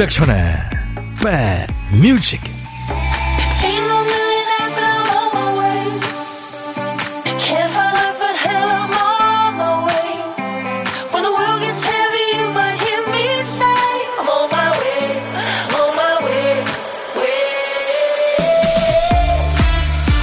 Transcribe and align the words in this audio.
임백천의 0.00 0.56
백뮤직 1.92 2.40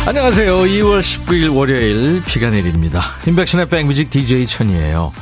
안녕하세요. 0.07 0.57
2월 0.57 1.01
19일 1.01 1.55
월요일 1.55 2.23
비가 2.25 2.49
내립니다. 2.49 3.03
임백천의 3.27 3.69
백뮤직 3.69 4.09
DJ 4.09 4.47
천이에요. 4.47 5.13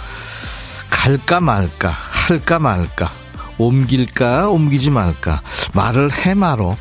갈까 0.89 1.41
말까 1.41 1.89
할까 1.89 2.59
말까 2.59 3.24
옮길까 3.57 4.49
옮기지 4.49 4.89
말까 4.89 5.41
말을 5.73 6.11
해마로 6.11 6.75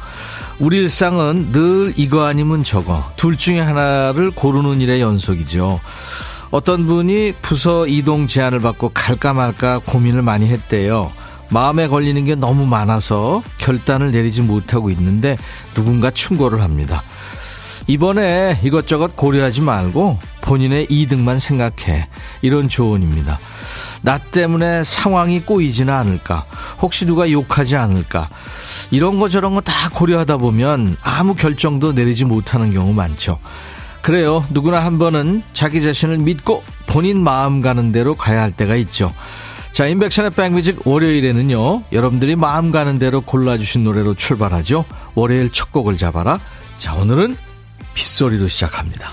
우리 0.59 0.79
일상은 0.79 1.53
늘 1.53 1.93
이거 1.97 2.27
아니면 2.27 2.63
저거 2.63 3.05
둘 3.17 3.37
중에 3.37 3.61
하나를 3.61 4.31
고르는 4.31 4.81
일의 4.81 5.01
연속이죠. 5.01 5.81
어떤 6.51 6.87
분이 6.87 7.33
부서 7.43 7.87
이동 7.87 8.29
제안을 8.29 8.61
받고 8.61 8.91
갈까 8.95 9.33
말까 9.33 9.81
고민을 9.85 10.23
많이 10.23 10.47
했대요. 10.47 11.11
마음에 11.51 11.89
걸리는 11.89 12.25
게 12.25 12.35
너무 12.35 12.67
많아서 12.67 13.43
결단을 13.59 14.13
내리지 14.13 14.43
못하고 14.43 14.91
있는데 14.91 15.37
누군가 15.75 16.11
충고를 16.11 16.63
합니다. 16.63 17.03
이번에 17.87 18.59
이것저것 18.63 19.17
고려하지 19.17 19.61
말고 19.61 20.19
본인의 20.41 20.87
이득만 20.91 21.39
생각해. 21.39 22.09
이런 22.43 22.69
조언입니다. 22.69 23.39
나 24.03 24.19
때문에 24.19 24.85
상황이 24.85 25.41
꼬이지는 25.41 25.93
않을까? 25.93 26.45
혹시 26.83 27.07
누가 27.07 27.31
욕하지 27.31 27.77
않을까? 27.77 28.29
이런 28.91 29.19
거 29.19 29.29
저런 29.29 29.55
거 29.55 29.61
다 29.63 29.89
고려하다 29.91 30.37
보면 30.37 30.97
아무 31.03 31.35
결정도 31.35 31.93
내리지 31.93 32.25
못하는 32.27 32.73
경우 32.73 32.93
많죠. 32.93 33.39
그래요. 34.03 34.45
누구나 34.51 34.85
한 34.85 34.99
번은 34.99 35.43
자기 35.55 35.81
자신을 35.83 36.19
믿고 36.19 36.63
본인 36.87 37.23
마음 37.23 37.63
가는 37.63 37.93
대로 37.93 38.15
가야 38.15 38.43
할 38.43 38.53
때가 38.53 38.77
있죠. 38.77 39.13
자, 39.73 39.87
인백션의 39.87 40.31
백뮤직 40.33 40.87
월요일에는요, 40.87 41.85
여러분들이 41.91 42.37
마음 42.37 42.71
가는 42.71 42.99
대로 42.99 43.23
골라주신 43.23 43.83
노래로 43.85 44.15
출발하죠. 44.15 44.85
월요일 45.15 45.51
첫 45.51 45.73
곡을 45.73 45.97
잡아라. 45.97 46.39
자, 46.77 46.95
오늘은 46.95 47.37
빗소리로 47.95 48.49
시작합니다. 48.49 49.13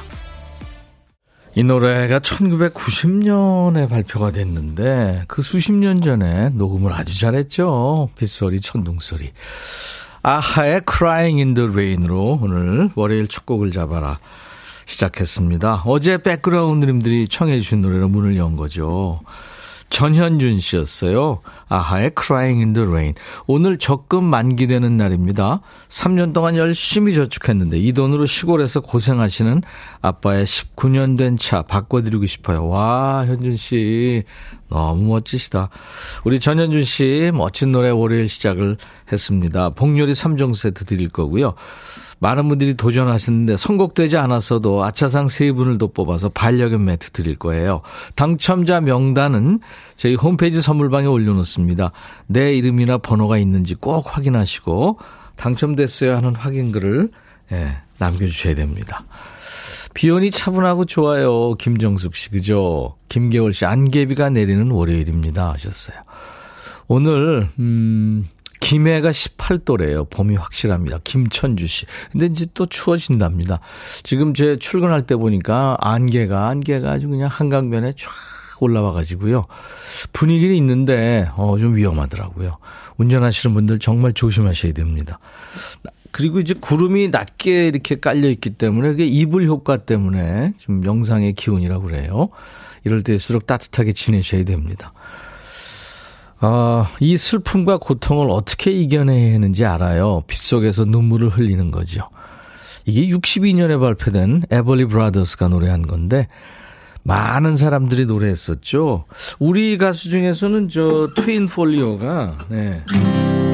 이 1.56 1.64
노래가 1.64 2.20
1990년에 2.20 3.90
발표가 3.90 4.32
됐는데 4.32 5.26
그 5.28 5.42
수십 5.42 5.74
년 5.74 6.02
전에 6.02 6.50
녹음을 6.54 6.94
아주 6.94 7.20
잘했죠. 7.20 8.10
빗소리, 8.16 8.62
천둥소리. 8.62 9.30
아하의 10.24 10.82
Crying 10.90 11.40
in 11.40 11.54
the 11.54 11.70
Rain으로 11.70 12.40
오늘 12.42 12.90
월요일 12.96 13.28
첫 13.28 13.46
곡을 13.46 13.72
잡아라 13.72 14.20
시작했습니다. 14.86 15.84
어제 15.86 16.18
백그라운드님들이 16.18 17.28
청해 17.28 17.60
주신 17.60 17.82
노래로 17.82 18.08
문을 18.10 18.38
연 18.38 18.56
거죠. 18.56 19.22
전현준 19.90 20.60
씨였어요. 20.60 21.42
아하의 21.72 22.12
Crying 22.22 22.60
in 22.60 22.74
the 22.74 22.88
Rain. 22.88 23.16
오늘 23.48 23.78
적금 23.78 24.26
만기되는 24.26 24.98
날입니다. 24.98 25.62
3년 25.88 26.34
동안 26.34 26.58
열심히 26.58 27.16
저축했는데 27.16 27.80
이 27.80 27.94
돈으로 27.94 28.26
시골에서 28.26 28.82
고생하시는 28.82 29.62
아빠의 30.02 30.46
19년 30.46 31.18
된 31.18 31.38
차 31.38 31.62
바꿔드리고 31.62 32.26
싶어요. 32.26 32.68
와, 32.68 33.26
현준 33.26 33.56
씨. 33.56 34.24
너무 34.70 35.04
멋지시다. 35.14 35.70
우리 36.24 36.40
전현준 36.40 36.84
씨 36.84 37.32
멋진 37.34 37.72
노래 37.72 37.90
월요일 37.90 38.30
시작을 38.30 38.78
했습니다. 39.12 39.70
복요리 39.72 40.12
3종 40.12 40.56
세트 40.56 40.86
드릴 40.86 41.10
거고요. 41.10 41.56
많은 42.22 42.48
분들이 42.48 42.76
도전하셨는데 42.76 43.58
선곡되지 43.58 44.16
않았어도 44.16 44.84
아차상 44.84 45.28
세 45.28 45.52
분을 45.52 45.80
더 45.80 45.88
뽑아서 45.88 46.30
반려견 46.30 46.86
매트 46.86 47.10
드릴 47.10 47.36
거예요. 47.36 47.82
당첨자 48.14 48.80
명단은 48.80 49.60
저희 49.96 50.14
홈페이지 50.14 50.62
선물방에 50.62 51.08
올려놓습니다. 51.08 51.92
내 52.28 52.54
이름이나 52.54 53.00
번호가 53.00 53.40
있는지 53.40 53.74
꼭 53.74 54.16
확인하시고 54.16 55.00
당첨됐어요 55.36 56.16
하는 56.16 56.36
확인글을 56.36 57.10
예, 57.54 57.78
남겨주셔야 57.98 58.54
됩니다. 58.54 59.04
비온이 59.96 60.30
차분하고 60.30 60.86
좋아요. 60.86 61.56
김정숙 61.56 62.16
씨, 62.16 62.30
그죠? 62.30 62.98
김계월 63.10 63.56
씨, 63.56 63.66
안개비가 63.66 64.30
내리는 64.30 64.70
월요일입니다. 64.70 65.54
하셨어요. 65.54 65.98
오늘, 66.88 67.50
음, 67.60 68.30
김해가 68.62 69.10
18도래요. 69.12 70.10
봄이 70.10 70.36
확실합니다. 70.38 71.00
김천주 71.04 71.68
씨. 71.68 71.86
근데 72.12 72.28
이제 72.28 72.46
또 72.54 72.66
추워진답니다. 72.66 73.60
지금 74.04 74.34
제 74.34 74.58
출근할 74.58 75.02
때 75.02 75.18
보니까 75.18 75.76
안개가, 75.82 76.48
안개가 76.48 76.90
아주 76.90 77.10
그냥 77.10 77.28
한강변에 77.30 77.94
쫙 77.98 78.10
올라와 78.62 78.94
가지고요. 78.94 79.48
분위기는 80.14 80.56
있는데, 80.56 81.30
어, 81.36 81.58
좀 81.58 81.76
위험하더라고요. 81.76 82.58
운전하시는 82.98 83.54
분들 83.56 83.80
정말 83.80 84.14
조심하셔야 84.14 84.74
됩니다. 84.74 85.20
그리고 86.12 86.40
이제 86.40 86.54
구름이 86.54 87.10
낮게 87.10 87.68
이렇게 87.68 88.00
깔려 88.00 88.30
있기 88.30 88.52
때문에 88.52 88.90
그게 88.90 89.06
이불 89.06 89.46
효과 89.48 89.78
때문에 89.78 90.54
좀 90.58 90.86
영상의 90.86 91.34
기온이라고 91.34 91.86
그래요. 91.86 92.30
이럴 92.84 93.02
때일수록 93.02 93.48
따뜻하게 93.48 93.94
지내셔야 93.94 94.44
됩니다. 94.44 94.94
어, 96.42 96.88
이 97.00 97.18
슬픔과 97.18 97.78
고통을 97.78 98.30
어떻게 98.30 98.72
이겨내는지 98.72 99.66
알아요. 99.66 100.24
빗속에서 100.28 100.86
눈물을 100.86 101.30
흘리는 101.30 101.70
거죠. 101.72 102.10
이게 102.86 103.08
62년에 103.08 103.80
발표된 103.80 104.44
에벌리 104.50 104.86
브라더스가 104.86 105.50
노래한 105.50 105.86
건데 105.86 106.28
많은 107.04 107.58
사람들이 107.58 108.06
노래했었죠. 108.06 109.06
우리 109.40 109.78
가수 109.78 110.10
중에서는 110.10 110.70
저 110.70 111.10
트윈 111.16 111.48
폴리오가 111.48 112.38
네. 112.50 112.84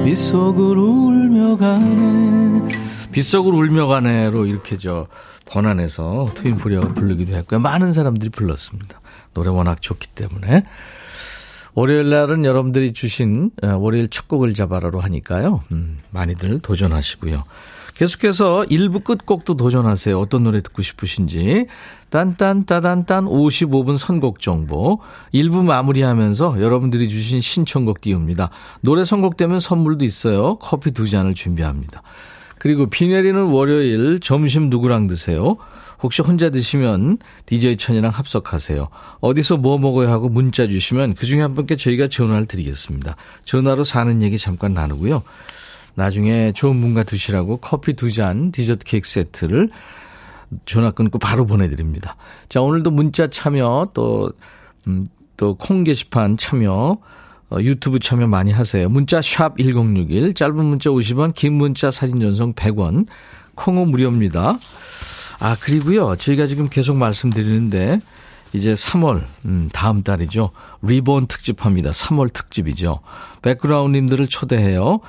빗속을 0.05 0.77
울며 0.77 1.57
가네 1.57 2.67
빗속을 3.11 3.53
울며 3.53 3.87
가네로 3.87 4.45
이렇게 4.45 4.77
저 4.77 5.05
번안해서 5.45 6.27
트윈 6.35 6.57
폴리오가 6.57 6.93
부르기도 6.93 7.35
했고요. 7.35 7.59
많은 7.59 7.91
사람들이 7.91 8.29
불렀습니다. 8.29 9.01
노래 9.33 9.49
워낙 9.49 9.81
좋기 9.81 10.07
때문에 10.07 10.63
월요일 11.77 12.09
날은 12.09 12.43
여러분들이 12.43 12.91
주신 12.91 13.51
어, 13.61 13.75
월요일 13.77 14.07
첫 14.07 14.27
곡을 14.27 14.55
잡아라로 14.55 14.99
하니까요. 14.99 15.61
음, 15.71 15.99
많이들 16.09 16.57
도전하시고요. 16.57 17.43
계속해서 17.93 18.65
1부 18.67 19.03
끝곡도 19.03 19.57
도전하세요. 19.57 20.19
어떤 20.19 20.41
노래 20.41 20.61
듣고 20.63 20.81
싶으신지. 20.81 21.67
딴딴따단딴 22.09 23.25
55분 23.25 23.99
선곡 23.99 24.39
정보. 24.39 25.01
1부 25.35 25.63
마무리하면서 25.65 26.59
여러분들이 26.63 27.09
주신 27.09 27.41
신청곡 27.41 28.01
띄웁니다. 28.01 28.49
노래 28.81 29.05
선곡되면 29.05 29.59
선물도 29.59 30.03
있어요. 30.03 30.57
커피 30.57 30.89
두 30.89 31.07
잔을 31.07 31.35
준비합니다. 31.35 32.01
그리고 32.57 32.87
비 32.87 33.07
내리는 33.07 33.39
월요일 33.39 34.19
점심 34.19 34.71
누구랑 34.71 35.05
드세요? 35.05 35.57
혹시 36.01 36.21
혼자 36.21 36.49
드시면 36.49 37.17
DJ 37.45 37.77
천이랑 37.77 38.11
합석하세요. 38.11 38.87
어디서 39.19 39.57
뭐 39.57 39.77
먹어야 39.77 40.09
하고 40.11 40.29
문자 40.29 40.67
주시면 40.67 41.15
그중에 41.15 41.41
한 41.41 41.55
분께 41.55 41.75
저희가 41.75 42.07
전화를 42.07 42.45
드리겠습니다. 42.45 43.15
전화로 43.45 43.83
사는 43.83 44.21
얘기 44.21 44.37
잠깐 44.37 44.73
나누고요. 44.73 45.23
나중에 45.95 46.51
좋은 46.53 46.79
분과 46.79 47.03
드시라고 47.03 47.57
커피 47.57 47.93
두 47.93 48.11
잔 48.11 48.51
디저트 48.51 48.85
케이크 48.85 49.09
세트를 49.09 49.69
전화 50.65 50.91
끊고 50.91 51.17
바로 51.19 51.45
보내드립니다. 51.45 52.15
자, 52.49 52.61
오늘도 52.61 52.91
문자 52.91 53.27
참여 53.27 53.87
또, 53.93 54.31
음, 54.87 55.07
또 55.35 55.55
콩 55.55 55.83
게시판 55.83 56.37
참여 56.37 56.97
어, 57.49 57.57
유튜브 57.61 57.99
참여 57.99 58.27
많이 58.27 58.51
하세요. 58.51 58.87
문자 58.89 59.21
샵 59.21 59.57
1061, 59.57 60.33
짧은 60.33 60.55
문자 60.65 60.89
50원, 60.89 61.33
긴 61.33 61.53
문자 61.53 61.89
사진 61.91 62.19
전송 62.19 62.53
100원, 62.53 63.07
콩은 63.55 63.89
무료입니다. 63.89 64.59
아, 65.39 65.55
그리고요. 65.59 66.15
저희가 66.15 66.47
지금 66.47 66.65
계속 66.67 66.97
말씀드리는데 66.97 67.99
이제 68.53 68.73
3월 68.73 69.23
음, 69.45 69.69
다음 69.73 70.03
달이죠. 70.03 70.51
리본 70.81 71.27
특집합니다. 71.27 71.91
3월 71.91 72.31
특집이죠. 72.33 73.01
백그라운드님들을 73.41 74.27
초대해요. 74.27 75.01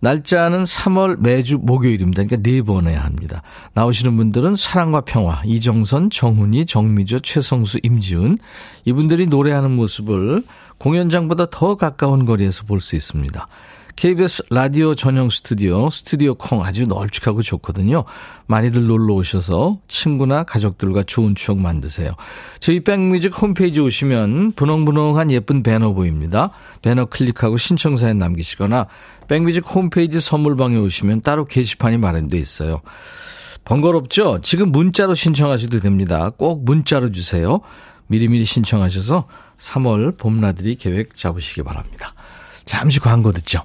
날짜는 0.00 0.62
3월 0.62 1.18
매주 1.20 1.58
목요일입니다. 1.60 2.24
그러니까 2.24 2.48
네 2.48 2.62
번에 2.62 2.94
합니다. 2.94 3.42
나오시는 3.74 4.16
분들은 4.16 4.56
사랑과 4.56 5.00
평화, 5.02 5.42
이정선, 5.44 6.10
정훈이, 6.10 6.66
정미조, 6.66 7.20
최성수, 7.20 7.80
임지훈 7.82 8.38
이분들이 8.84 9.26
노래하는 9.26 9.72
모습을 9.72 10.44
공연장보다 10.78 11.46
더 11.50 11.76
가까운 11.76 12.24
거리에서 12.24 12.64
볼 12.64 12.80
수 12.80 12.94
있습니다. 12.96 13.48
KBS 13.98 14.44
라디오 14.50 14.94
전용 14.94 15.28
스튜디오, 15.28 15.90
스튜디오 15.90 16.34
콩 16.34 16.64
아주 16.64 16.86
널찍하고 16.86 17.42
좋거든요. 17.42 18.04
많이들 18.46 18.86
놀러 18.86 19.14
오셔서 19.14 19.80
친구나 19.88 20.44
가족들과 20.44 21.02
좋은 21.02 21.34
추억 21.34 21.58
만드세요. 21.58 22.12
저희 22.60 22.78
백뮤직 22.78 23.36
홈페이지 23.42 23.80
오시면 23.80 24.52
분홍분홍한 24.52 25.32
예쁜 25.32 25.64
배너 25.64 25.94
보입니다. 25.94 26.52
배너 26.80 27.06
클릭하고 27.06 27.56
신청사연 27.56 28.18
남기시거나 28.18 28.86
백뮤직 29.26 29.64
홈페이지 29.66 30.20
선물방에 30.20 30.76
오시면 30.76 31.22
따로 31.22 31.44
게시판이 31.44 31.96
마련돼 31.96 32.38
있어요. 32.38 32.82
번거롭죠? 33.64 34.42
지금 34.44 34.70
문자로 34.70 35.16
신청하셔도 35.16 35.80
됩니다. 35.80 36.30
꼭 36.30 36.64
문자로 36.64 37.10
주세요. 37.10 37.62
미리미리 38.06 38.44
신청하셔서 38.44 39.26
3월 39.56 40.16
봄나들이 40.16 40.76
계획 40.76 41.16
잡으시기 41.16 41.64
바랍니다. 41.64 42.14
잠시 42.64 43.00
광고 43.00 43.32
듣죠. 43.32 43.64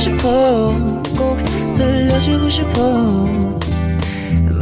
싶어. 0.00 0.74
꼭 1.16 1.36
들려주고 1.74 2.48
싶어. 2.48 3.26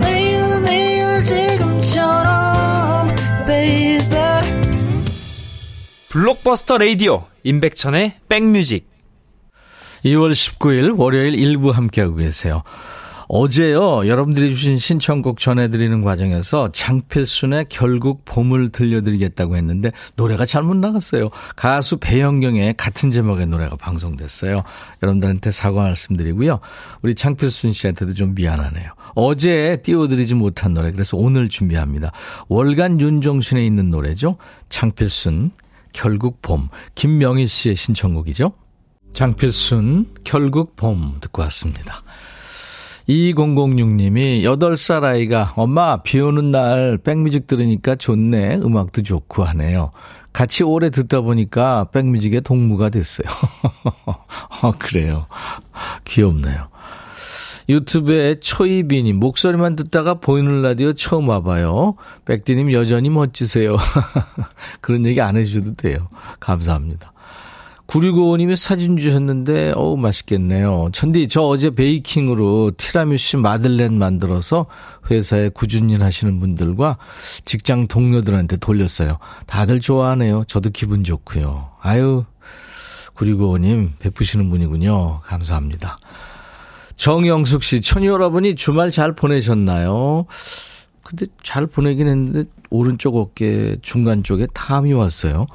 매일 0.00 0.61
매일 0.62 1.23
지금처럼 1.23 3.14
baby. 3.46 4.08
블록버스터 6.08 6.79
레이디오 6.79 7.26
임백천의 7.44 8.14
백뮤직. 8.29 8.88
2월 10.05 10.32
19일 10.32 10.99
월요일 10.99 11.35
일부 11.35 11.70
함께하고 11.70 12.17
계세요. 12.17 12.64
어제요, 13.29 14.09
여러분들이 14.09 14.55
주신 14.55 14.79
신청곡 14.79 15.39
전해드리는 15.39 16.01
과정에서 16.03 16.73
장필순의 16.73 17.67
결국 17.69 18.25
봄을 18.25 18.71
들려드리겠다고 18.71 19.57
했는데 19.57 19.93
노래가 20.17 20.47
잘못 20.47 20.79
나갔어요. 20.79 21.29
가수 21.55 21.99
배영경의 21.99 22.75
같은 22.79 23.11
제목의 23.11 23.47
노래가 23.47 23.77
방송됐어요. 23.77 24.63
여러분들한테 25.03 25.51
사과 25.51 25.83
말씀드리고요. 25.83 26.61
우리 27.03 27.15
장필순 27.15 27.75
씨한테도 27.75 28.15
좀 28.15 28.35
미안하네요. 28.35 28.93
어제 29.15 29.81
띄워드리지 29.83 30.35
못한 30.35 30.73
노래, 30.73 30.91
그래서 30.91 31.19
오늘 31.19 31.51
준비합니다. 31.51 32.13
월간 32.49 32.99
윤종신에 32.99 33.65
있는 33.65 33.91
노래죠. 33.91 34.39
장필순, 34.71 35.51
결국 35.93 36.41
봄. 36.41 36.69
김명희 36.95 37.47
씨의 37.47 37.77
신청곡이죠. 37.77 38.53
장필순, 39.13 40.15
결국 40.25 40.77
봄 40.77 41.17
듣고 41.21 41.43
왔습니다. 41.43 42.03
2006님이 43.08 44.43
8살 44.43 45.05
아이가 45.05 45.52
엄마 45.56 46.02
비 46.02 46.20
오는 46.20 46.50
날 46.50 46.99
백뮤직 46.99 47.46
들으니까 47.46 47.96
좋네. 47.96 48.56
음악도 48.56 49.02
좋고 49.02 49.44
하네요. 49.44 49.93
같이 50.32 50.62
오래 50.62 50.90
듣다 50.90 51.22
보니까 51.22 51.88
백뮤직의 51.90 52.43
동무가 52.43 52.90
됐어요. 52.90 53.26
어, 54.62 54.72
그래요. 54.78 55.26
귀엽네요. 56.05 56.69
유튜브에 57.70 58.37
초이비님 58.37 59.16
목소리만 59.19 59.76
듣다가 59.76 60.14
보이는 60.14 60.62
라디오 60.62 60.93
처음 60.94 61.28
와봐요. 61.28 61.96
백디님 62.25 62.72
여전히 62.72 63.10
멋지세요. 63.10 63.76
그런 64.81 65.05
얘기 65.05 65.20
안 65.20 65.37
해주셔도 65.37 65.75
돼요. 65.75 66.06
감사합니다. 66.40 67.12
9655님이 67.88 68.55
사진 68.55 68.99
주셨는데, 68.99 69.73
어우, 69.75 69.96
맛있겠네요. 69.96 70.90
천디, 70.93 71.29
저 71.29 71.40
어제 71.40 71.70
베이킹으로 71.70 72.73
티라미슈 72.76 73.38
마들렌 73.38 73.99
만들어서 73.99 74.67
회사에 75.11 75.49
꾸준히 75.49 75.96
하시는 75.96 76.38
분들과 76.38 76.99
직장 77.46 77.87
동료들한테 77.87 78.58
돌렸어요. 78.58 79.19
다들 79.46 79.81
좋아하네요. 79.81 80.44
저도 80.49 80.69
기분 80.69 81.02
좋고요. 81.02 81.70
아유, 81.81 82.25
9655님, 83.17 83.93
베푸시는 84.00 84.50
분이군요. 84.50 85.20
감사합니다. 85.25 85.99
정영숙 86.96 87.62
씨, 87.62 87.81
천이 87.81 88.06
여러분이 88.06 88.55
주말 88.55 88.91
잘 88.91 89.14
보내셨나요? 89.14 90.26
근데 91.02 91.25
잘 91.43 91.67
보내긴 91.67 92.06
했는데, 92.06 92.44
오른쪽 92.69 93.17
어깨 93.17 93.76
중간 93.81 94.23
쪽에 94.23 94.46
탐이 94.52 94.93
왔어요. 94.93 95.46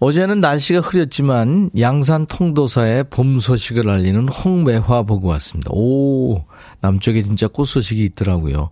어제는 0.00 0.40
날씨가 0.40 0.80
흐렸지만 0.80 1.70
양산 1.78 2.26
통도사에 2.26 3.02
봄 3.04 3.38
소식을 3.38 3.88
알리는 3.88 4.28
홍매화 4.28 5.02
보고 5.02 5.28
왔습니다. 5.28 5.70
오, 5.74 6.42
남쪽에 6.80 7.22
진짜 7.22 7.46
꽃 7.48 7.66
소식이 7.66 8.02
있더라고요. 8.06 8.70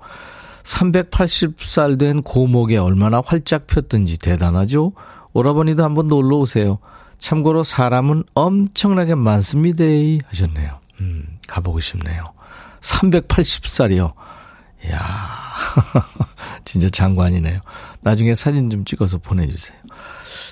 380살 0.63 1.99
된 1.99 2.23
고목에 2.23 2.79
얼마나 2.79 3.23
활짝 3.25 3.67
폈든지 3.67 4.19
대단하죠? 4.19 4.93
오라버니도 5.35 5.85
한번 5.85 6.09
놀러 6.09 6.39
오세요. 6.39 6.79
참고로 7.19 7.63
사람은 7.63 8.25
엄청나게 8.35 9.15
많습니다. 9.15 9.85
하셨네요. 10.29 10.79
음, 11.01 11.27
가보고 11.47 11.81
싶네요. 11.81 12.33
380살이요. 12.81 14.13
이야, 14.87 14.99
진짜 16.65 16.89
장관이네요. 16.89 17.61
나중에 18.01 18.35
사진 18.35 18.71
좀 18.71 18.85
찍어서 18.85 19.19
보내주세요. 19.19 19.77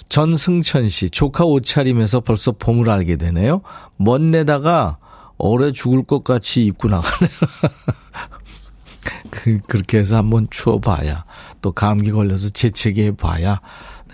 전승천 0.08 0.88
씨, 0.88 1.10
조카 1.10 1.44
옷차림에서 1.44 2.20
벌써 2.20 2.52
봄을 2.52 2.88
알게 2.88 3.16
되네요. 3.16 3.62
멋내다가 3.96 4.98
오래 5.38 5.72
죽을 5.72 6.04
것 6.04 6.24
같이 6.24 6.64
입고 6.64 6.88
나가네요. 6.88 7.30
그, 9.30 9.58
그렇게 9.66 9.98
해서 9.98 10.16
한번 10.16 10.46
추워봐야, 10.50 11.24
또 11.60 11.72
감기 11.72 12.10
걸려서 12.10 12.48
재채기해 12.48 13.16
봐야, 13.16 13.60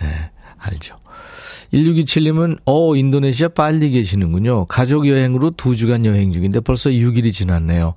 네, 0.01 0.31
알죠. 0.57 0.97
1627님은, 1.73 2.59
어, 2.65 2.95
인도네시아 2.95 3.49
빨리 3.49 3.91
계시는군요. 3.91 4.65
가족 4.65 5.07
여행으로 5.07 5.51
두 5.51 5.75
주간 5.75 6.05
여행 6.05 6.31
중인데 6.31 6.59
벌써 6.59 6.89
6일이 6.89 7.33
지났네요. 7.33 7.95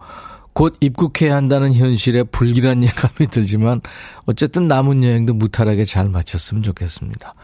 곧 0.54 0.76
입국해야 0.80 1.37
한다는 1.37 1.75
현실에 1.75 2.23
불길한 2.23 2.82
예감이 2.82 3.30
들지만, 3.30 3.82
어쨌든 4.25 4.68
남은 4.68 5.04
여행도 5.04 5.35
무탈하게 5.35 5.85
잘 5.85 6.09
마쳤으면 6.09 6.62
좋겠습니다. 6.62 7.35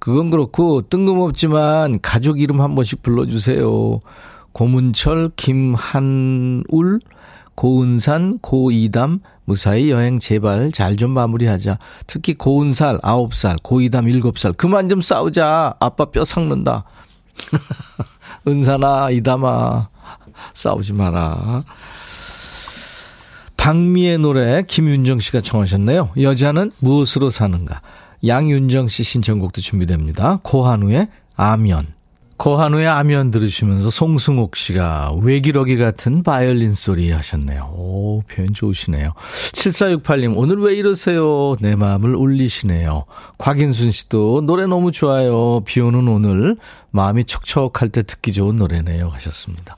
그건 0.00 0.30
그렇고 0.30 0.82
뜬금없지만 0.82 2.00
가족 2.00 2.40
이름 2.40 2.60
한 2.60 2.74
번씩 2.74 3.02
불러주세요. 3.02 4.00
고문철, 4.52 5.30
김한울, 5.36 7.00
고은산, 7.54 8.38
고이담, 8.40 9.20
무사히 9.44 9.90
여행 9.90 10.18
제발 10.18 10.72
잘 10.72 10.96
좀 10.96 11.10
마무리하자. 11.12 11.78
특히 12.06 12.34
고은살 12.34 12.98
9살, 12.98 13.62
고이담 13.62 14.06
7살. 14.06 14.56
그만 14.56 14.88
좀 14.88 15.02
싸우자. 15.02 15.74
아빠 15.78 16.06
뼈 16.06 16.24
삭는다. 16.24 16.84
은산아, 18.48 19.10
이담아. 19.10 19.88
싸우지 20.54 20.94
마라. 20.94 21.62
박미의 23.58 24.18
노래 24.18 24.62
김윤정 24.66 25.20
씨가 25.20 25.42
청하셨네요. 25.42 26.10
여자는 26.18 26.70
무엇으로 26.78 27.28
사는가. 27.28 27.82
양윤정 28.26 28.88
씨 28.88 29.02
신청곡도 29.02 29.60
준비됩니다. 29.60 30.40
고한우의 30.42 31.08
아면. 31.36 31.86
고한우의 32.40 32.86
아면 32.86 33.30
들으시면서 33.30 33.90
송승옥 33.90 34.56
씨가 34.56 35.12
외기러기 35.22 35.76
같은 35.76 36.22
바이올린 36.22 36.72
소리 36.72 37.10
하셨네요. 37.10 37.64
오, 37.76 38.22
표현 38.22 38.54
좋으시네요. 38.54 39.12
7468님, 39.52 40.32
오늘 40.38 40.58
왜 40.58 40.74
이러세요? 40.74 41.54
내 41.60 41.76
마음을 41.76 42.14
울리시네요. 42.14 43.04
곽인순 43.36 43.92
씨도 43.92 44.40
노래 44.46 44.66
너무 44.66 44.90
좋아요. 44.90 45.60
비 45.66 45.80
오는 45.80 46.08
오늘 46.08 46.56
마음이 46.92 47.24
촉촉할 47.24 47.90
때 47.90 48.02
듣기 48.02 48.32
좋은 48.32 48.56
노래네요. 48.56 49.10
하셨습니다. 49.10 49.76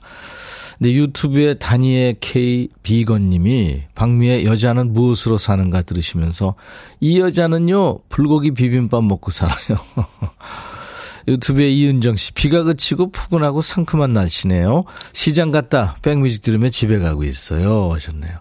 근데 0.77 0.93
유튜브에 0.93 1.55
다니엘 1.55 2.15
K 2.19 2.69
비건님이 2.81 3.83
박미의 3.95 4.45
여자는 4.45 4.93
무엇으로 4.93 5.37
사는가 5.37 5.81
들으시면서 5.83 6.55
이 6.99 7.19
여자는요 7.19 7.99
불고기 8.09 8.51
비빔밥 8.51 9.03
먹고 9.03 9.31
살아요. 9.31 9.77
유튜브에 11.27 11.69
이은정 11.69 12.17
씨 12.17 12.33
비가 12.33 12.63
그치고 12.63 13.11
푸근하고 13.11 13.61
상큼한 13.61 14.13
날씨네요. 14.13 14.83
시장 15.13 15.51
갔다 15.51 15.97
백뮤직 16.01 16.41
들으며 16.41 16.69
집에 16.69 16.99
가고 16.99 17.23
있어요 17.23 17.91
하셨네요. 17.93 18.39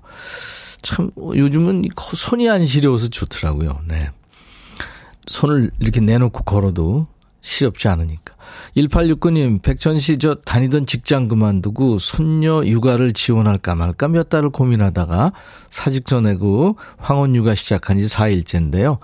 참 0.82 1.10
요즘은 1.16 1.84
손이 1.96 2.48
안 2.50 2.66
시려워서 2.66 3.08
좋더라고요. 3.08 3.78
네. 3.86 4.10
손을 5.26 5.70
이렇게 5.78 6.00
내놓고 6.00 6.42
걸어도 6.42 7.06
시렵지 7.40 7.86
않으니까. 7.88 8.34
1869님, 8.76 9.60
백천씨 9.60 10.18
저 10.18 10.34
다니던 10.36 10.86
직장 10.86 11.28
그만두고 11.28 11.98
손녀 11.98 12.64
육아를 12.64 13.12
지원할까 13.12 13.74
말까 13.74 14.08
몇 14.08 14.28
달을 14.30 14.50
고민하다가 14.50 15.32
사직서 15.68 16.22
내고 16.22 16.76
황혼 16.96 17.36
육아 17.36 17.54
시작한 17.54 17.98
지 17.98 18.06
4일째인데요. 18.06 18.98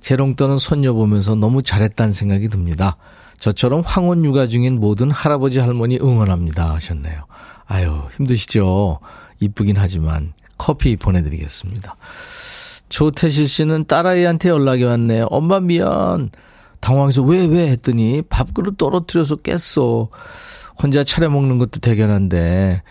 재롱 0.00 0.36
떠는 0.36 0.56
손녀 0.56 0.94
보면서 0.94 1.34
너무 1.34 1.62
잘했다는 1.62 2.12
생각이 2.12 2.48
듭니다. 2.48 2.96
저처럼 3.38 3.82
황혼 3.84 4.24
육아 4.24 4.46
중인 4.46 4.80
모든 4.80 5.10
할아버지 5.10 5.58
할머니 5.60 5.98
응원합니다 6.00 6.74
하셨네요. 6.74 7.24
아유, 7.66 8.02
힘드시죠? 8.16 9.00
이쁘긴 9.40 9.76
하지만 9.76 10.32
커피 10.56 10.96
보내드리겠습니다. 10.96 11.96
조태실 12.88 13.48
씨는 13.48 13.86
딸아이한테 13.86 14.48
연락이 14.48 14.84
왔네요. 14.84 15.26
엄마 15.30 15.60
미안. 15.60 16.30
당황해서 16.82 17.22
왜, 17.22 17.46
왜 17.46 17.68
했더니 17.70 18.20
밥그릇 18.28 18.76
떨어뜨려서 18.76 19.36
깼어. 19.36 20.08
혼자 20.82 21.04
차려 21.04 21.30
먹는 21.30 21.58
것도 21.58 21.80
대견한데 21.80 22.82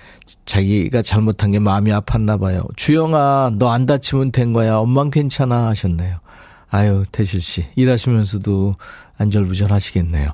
자기가 0.45 1.01
잘못한 1.01 1.51
게 1.51 1.59
마음이 1.59 1.91
아팠나 1.91 2.39
봐요. 2.39 2.63
주영아, 2.77 3.51
너 3.59 3.69
안 3.69 3.85
다치면 3.85 4.31
된 4.31 4.53
거야. 4.53 4.77
엄만 4.77 5.11
괜찮아 5.11 5.67
하셨네요. 5.67 6.19
아유, 6.69 7.03
태실 7.11 7.41
씨. 7.41 7.65
일하시면서도 7.75 8.75
안절부절 9.17 9.71
하시겠네요. 9.73 10.29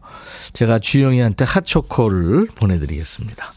제가 0.53 0.77
주영이한테 0.79 1.45
핫초코를 1.45 2.47
보내드리겠습니다. 2.55 3.53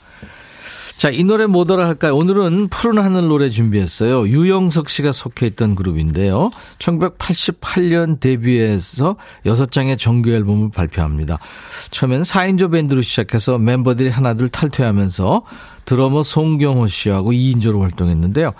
자, 1.01 1.09
이 1.09 1.25
노래 1.25 1.47
뭐더라 1.47 1.87
할까요? 1.87 2.15
오늘은 2.15 2.69
푸른 2.69 3.03
하늘 3.03 3.27
노래 3.27 3.49
준비했어요. 3.49 4.29
유영석 4.29 4.91
씨가 4.91 5.13
속해 5.13 5.47
있던 5.47 5.75
그룹인데요. 5.75 6.51
1988년 6.77 8.21
데뷔해서 8.21 9.17
6장의 9.47 9.97
정규 9.99 10.29
앨범을 10.29 10.69
발표합니다. 10.69 11.39
처음엔 11.91 12.21
4인조 12.21 12.73
밴드로 12.73 13.01
시작해서 13.01 13.57
멤버들이 13.57 14.11
하나둘 14.11 14.51
탈퇴하면서 14.51 15.43
드러머 15.87 16.23
송경호 16.23 16.87
씨하고 16.87 17.33
2인조로 17.33 17.81
활동했는데요. 17.81 18.53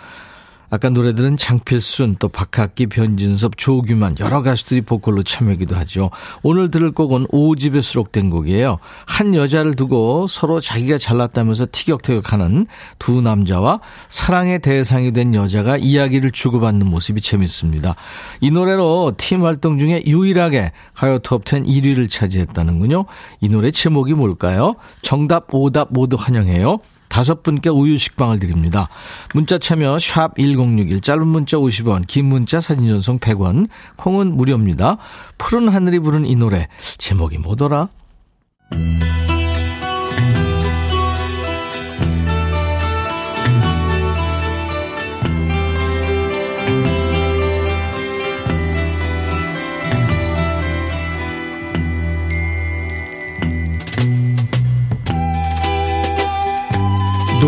아까 0.71 0.89
노래들은 0.89 1.37
장필순, 1.37 2.17
또 2.21 2.29
박학기, 2.29 2.87
변진섭, 2.87 3.57
조규만 3.57 4.17
여러 4.21 4.41
가수들이 4.41 4.83
보컬로 4.83 5.25
참여하기도 5.25 5.75
하죠. 5.77 6.11
오늘 6.43 6.71
들을 6.71 6.93
곡은 6.93 7.27
5집에 7.27 7.83
수록된 7.83 8.31
곡이에요. 8.31 8.79
한 9.05 9.35
여자를 9.35 9.75
두고 9.75 10.29
서로 10.29 10.61
자기가 10.61 10.99
잘났다면서 10.99 11.67
티격태격하는 11.73 12.69
두 13.01 13.21
남자와 13.21 13.81
사랑의 14.09 14.61
대상이 14.61 15.13
된 15.13 15.35
여자가 15.35 15.77
이야기를 15.77 16.31
주고받는 16.31 16.87
모습이 16.87 17.21
재밌습니다. 17.21 17.97
이 18.41 18.53
노래로 18.53 19.15
팀 19.17 19.45
활동 19.45 19.79
중에 19.79 20.05
유일하게 20.07 20.73
가요 20.95 21.19
톱10 21.19 21.67
1위를 21.67 22.09
차지했다는군요. 22.09 23.07
이 23.41 23.49
노래 23.49 23.73
제목이 23.73 24.15
뭘까요? 24.15 24.77
정답, 25.03 25.53
오답 25.53 25.89
모두 25.91 26.17
환영해요. 26.19 26.79
다섯 27.11 27.43
분께 27.43 27.69
우유 27.69 27.99
식빵을 27.99 28.39
드립니다. 28.39 28.89
문자 29.35 29.59
참여 29.59 29.99
샵 29.99 30.39
1061, 30.39 31.03
짧은 31.03 31.27
문자 31.27 31.59
50원, 31.59 32.07
긴 32.07 32.27
문자 32.27 32.63
사진 32.63 32.87
전송 32.87 33.19
100원, 33.19 33.69
콩은 33.97 34.35
무료입니다. 34.35 34.97
푸른 35.37 35.69
하늘이 35.69 35.99
부른 35.99 36.25
이 36.25 36.35
노래, 36.37 36.69
제목이 36.97 37.37
뭐더라? 37.39 37.89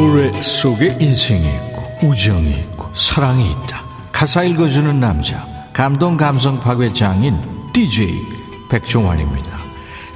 노래 0.02 0.32
속에 0.32 0.96
인생이 0.98 1.46
있고 1.46 2.08
우정이 2.08 2.50
있고 2.50 2.90
사랑이 2.92 3.52
있다. 3.52 3.84
가사 4.10 4.42
읽어주는 4.42 4.98
남자 4.98 5.46
감동 5.72 6.16
감성 6.16 6.58
파괴 6.58 6.92
장인 6.92 7.40
DJ 7.72 8.20
백종환입니다. 8.68 9.58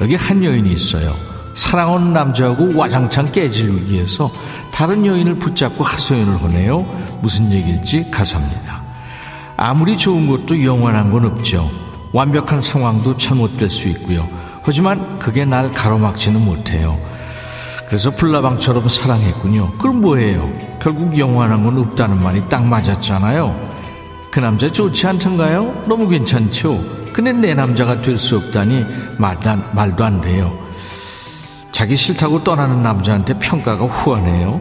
여기 0.00 0.16
한 0.16 0.42
여인이 0.42 0.72
있어요. 0.72 1.14
사랑하는 1.54 2.12
남자하고 2.12 2.76
와장창 2.76 3.30
깨지기 3.30 3.88
위해서 3.88 4.28
다른 4.72 5.06
여인을 5.06 5.38
붙잡고 5.38 5.84
하소연을 5.84 6.42
하네요. 6.42 6.80
무슨 7.22 7.52
얘기일지 7.52 8.10
가사입니다. 8.10 8.82
아무리 9.56 9.96
좋은 9.96 10.26
것도 10.26 10.64
영원한 10.64 11.12
건 11.12 11.26
없죠. 11.26 11.70
완벽한 12.12 12.60
상황도 12.60 13.16
잘못될 13.18 13.70
수 13.70 13.86
있고요. 13.90 14.28
하지만 14.64 15.16
그게 15.18 15.44
날 15.44 15.70
가로막지는 15.70 16.44
못해요. 16.44 16.98
그래서 17.88 18.10
불나방처럼 18.10 18.88
사랑했군요. 18.88 19.72
그럼 19.78 20.00
뭐예요? 20.00 20.52
결국 20.82 21.16
영원한 21.16 21.64
건 21.64 21.78
없다는 21.78 22.20
말이 22.22 22.42
딱 22.48 22.64
맞았잖아요. 22.64 23.76
그 24.30 24.40
남자 24.40 24.70
좋지 24.70 25.06
않던가요? 25.06 25.84
너무 25.86 26.08
괜찮죠? 26.08 26.80
근데 27.12 27.32
내 27.32 27.54
남자가 27.54 28.00
될 28.00 28.18
수 28.18 28.36
없다니 28.36 28.84
말도, 29.18 29.50
말도 29.72 30.04
안 30.04 30.20
돼요. 30.20 30.52
자기 31.72 31.96
싫다고 31.96 32.42
떠나는 32.44 32.82
남자한테 32.82 33.38
평가가 33.38 33.84
후하네요. 33.86 34.60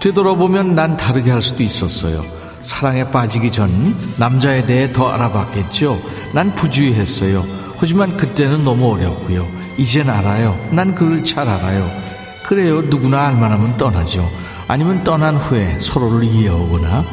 되돌아보면 0.00 0.74
난 0.74 0.96
다르게 0.96 1.30
할 1.30 1.42
수도 1.42 1.62
있었어요. 1.62 2.24
사랑에 2.62 3.04
빠지기 3.10 3.50
전 3.50 3.96
남자에 4.18 4.64
대해 4.66 4.92
더 4.92 5.08
알아봤겠죠. 5.10 6.00
난 6.34 6.54
부주의했어요. 6.54 7.44
하지만 7.78 8.16
그때는 8.16 8.62
너무 8.62 8.92
어렵고요. 8.94 9.44
이젠 9.78 10.08
알아요. 10.08 10.56
난 10.70 10.94
그를 10.94 11.24
잘 11.24 11.48
알아요. 11.48 11.90
그래요. 12.50 12.82
누구나 12.82 13.28
알만하면 13.28 13.76
떠나죠. 13.76 14.28
아니면 14.66 15.04
떠난 15.04 15.36
후에 15.36 15.78
서로를 15.78 16.24
이해하거나 16.24 17.04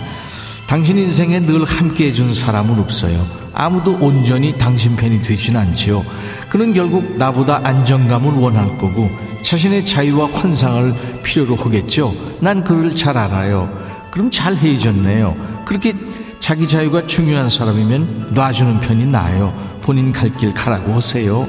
당신 0.66 0.98
인생에 0.98 1.42
늘 1.42 1.64
함께 1.64 2.08
해준 2.08 2.34
사람은 2.34 2.80
없어요. 2.80 3.24
아무도 3.54 4.00
온전히 4.02 4.58
당신 4.58 4.96
편이 4.96 5.22
되진 5.22 5.56
않지요. 5.56 6.04
그는 6.50 6.74
결국 6.74 7.20
나보다 7.20 7.62
안정감을 7.64 8.34
원할 8.34 8.80
거고 8.80 9.08
자신의 9.44 9.86
자유와 9.86 10.28
환상을 10.28 11.22
필요로 11.22 11.56
하겠죠. 11.56 12.16
난 12.40 12.64
그를 12.64 12.96
잘 12.96 13.16
알아요. 13.16 13.70
그럼 14.10 14.32
잘 14.32 14.56
해줬네요. 14.56 15.36
그렇게 15.66 15.94
자기 16.40 16.68
자유가 16.68 17.06
중요한 17.06 17.48
사람이면 17.52 18.32
놔주는 18.34 18.80
편이 18.80 19.06
나아요. 19.06 19.54
본인 19.84 20.12
갈 20.12 20.32
길 20.32 20.52
가라고 20.56 20.94
하세요. 20.94 21.48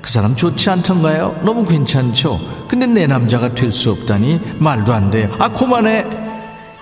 그 0.00 0.10
사람 0.10 0.34
좋지 0.34 0.70
않던가요? 0.70 1.40
너무 1.44 1.66
괜찮죠? 1.66 2.40
근데 2.68 2.86
내 2.86 3.06
남자가 3.06 3.54
될 3.54 3.70
수 3.72 3.90
없다니 3.90 4.40
말도 4.58 4.92
안 4.92 5.10
돼요. 5.10 5.28
아, 5.38 5.48
그만해! 5.48 6.04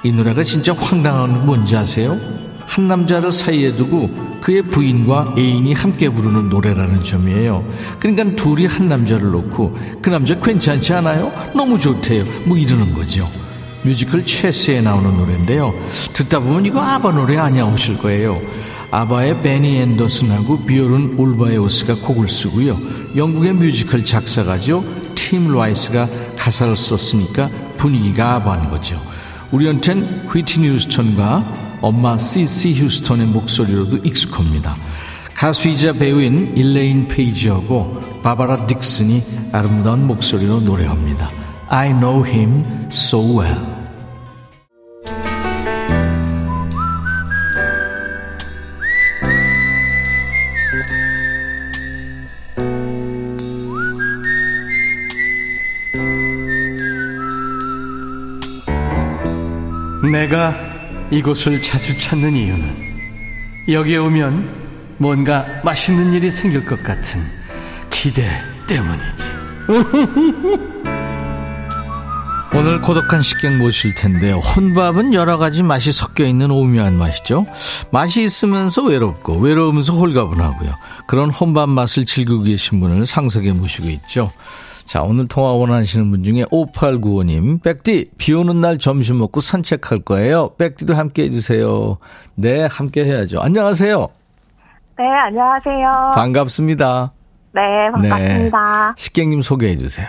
이 0.05 0.13
노래가 0.13 0.43
진짜 0.45 0.73
황당한 0.73 1.33
건 1.33 1.47
뭔지 1.47 1.77
아세요? 1.77 2.17
한 2.67 2.87
남자를 2.87 3.33
사이에 3.33 3.75
두고 3.75 4.11
그의 4.41 4.63
부인과 4.63 5.35
애인이 5.37 5.73
함께 5.73 6.09
부르는 6.09 6.49
노래라는 6.49 7.03
점이에요. 7.03 7.65
그러니까 7.99 8.37
둘이 8.37 8.67
한 8.67 8.89
남자를 8.89 9.31
놓고 9.31 9.79
그 10.01 10.11
남자 10.11 10.39
괜찮지 10.39 10.93
않아요? 10.95 11.33
너무 11.55 11.79
좋대요. 11.79 12.25
뭐 12.45 12.57
이러는 12.57 12.95
거죠. 12.95 13.29
뮤지컬 13.83 14.25
체스에 14.25 14.81
나오는 14.81 15.17
노래인데요. 15.17 15.73
듣다 16.13 16.39
보면 16.41 16.67
이거 16.67 16.81
아바 16.81 17.11
노래 17.13 17.37
아니야 17.39 17.65
하실 17.65 17.99
거예요. 17.99 18.39
아바의 18.91 19.43
베니 19.43 19.77
앤더슨하고 19.81 20.65
비요른 20.65 21.19
울바에우스가 21.19 21.97
곡을 21.97 22.31
쓰고요. 22.31 22.79
영국의 23.17 23.53
뮤지컬 23.53 24.05
작사가죠. 24.05 24.83
팀 25.15 25.53
라이스가 25.55 26.09
가사를 26.37 26.77
썼으니까 26.77 27.51
분위기가 27.77 28.37
아바인 28.37 28.71
거죠. 28.71 29.01
우리한텐 29.53 30.29
휘트니 30.33 30.69
휴스턴과 30.69 31.79
엄마 31.83 32.17
시시 32.17 32.75
휴스턴의 32.75 33.27
목소리로도 33.27 33.99
익숙합니다. 33.99 34.75
가수이자 35.35 35.93
배우인 35.93 36.57
일레인 36.57 37.07
페이지하고 37.07 38.01
바바라 38.23 38.67
딕슨이 38.67 39.23
아름다운 39.53 40.07
목소리로 40.07 40.61
노래합니다. 40.61 41.31
I 41.69 41.91
know 41.91 42.27
him 42.27 42.65
so 42.91 43.39
well. 43.39 43.78
내가 60.11 60.55
이곳을 61.11 61.61
자주 61.61 61.97
찾는 61.97 62.35
이유는 62.35 62.89
여기에 63.69 63.99
오면 63.99 64.97
뭔가 64.99 65.45
맛있는 65.65 66.13
일이 66.13 66.31
생길 66.31 66.65
것 66.65 66.83
같은 66.83 67.21
기대 67.91 68.23
때문이지. 68.67 69.25
오늘 72.55 72.81
고독한 72.81 73.23
식객 73.23 73.57
모실 73.57 73.95
텐데요. 73.95 74.39
혼밥은 74.39 75.15
여러 75.15 75.37
가지 75.37 75.63
맛이 75.63 75.93
섞여 75.93 76.25
있는 76.25 76.51
오묘한 76.51 76.95
맛이죠. 76.95 77.47
맛이 77.93 78.25
있으면서 78.25 78.83
외롭고 78.83 79.37
외로우면서 79.39 79.93
홀가분하고요. 79.95 80.73
그런 81.07 81.31
혼밥 81.31 81.69
맛을 81.69 82.05
즐기고 82.07 82.41
계신 82.43 82.81
분을 82.81 83.07
상석에 83.07 83.53
모시고 83.53 83.89
있죠. 83.91 84.33
자, 84.89 85.03
오늘 85.03 85.29
통화 85.29 85.53
원하시는 85.53 86.11
분 86.11 86.23
중에 86.25 86.45
5895님, 86.45 87.63
백디, 87.63 88.13
비 88.17 88.33
오는 88.33 88.59
날 88.63 88.79
점심 88.79 89.19
먹고 89.19 89.41
산책할 89.41 89.99
거예요. 90.07 90.53
백디도 90.59 90.95
함께 90.95 91.25
해주세요. 91.25 91.99
네, 92.37 92.67
함께 92.71 93.05
해야죠. 93.05 93.39
안녕하세요. 93.39 94.09
네, 94.97 95.05
안녕하세요. 95.07 96.13
반갑습니다. 96.15 97.13
네, 97.53 97.61
반갑습니다. 97.93 98.95
네. 98.97 99.03
식객님 99.03 99.43
소개해 99.43 99.77
주세요. 99.77 100.07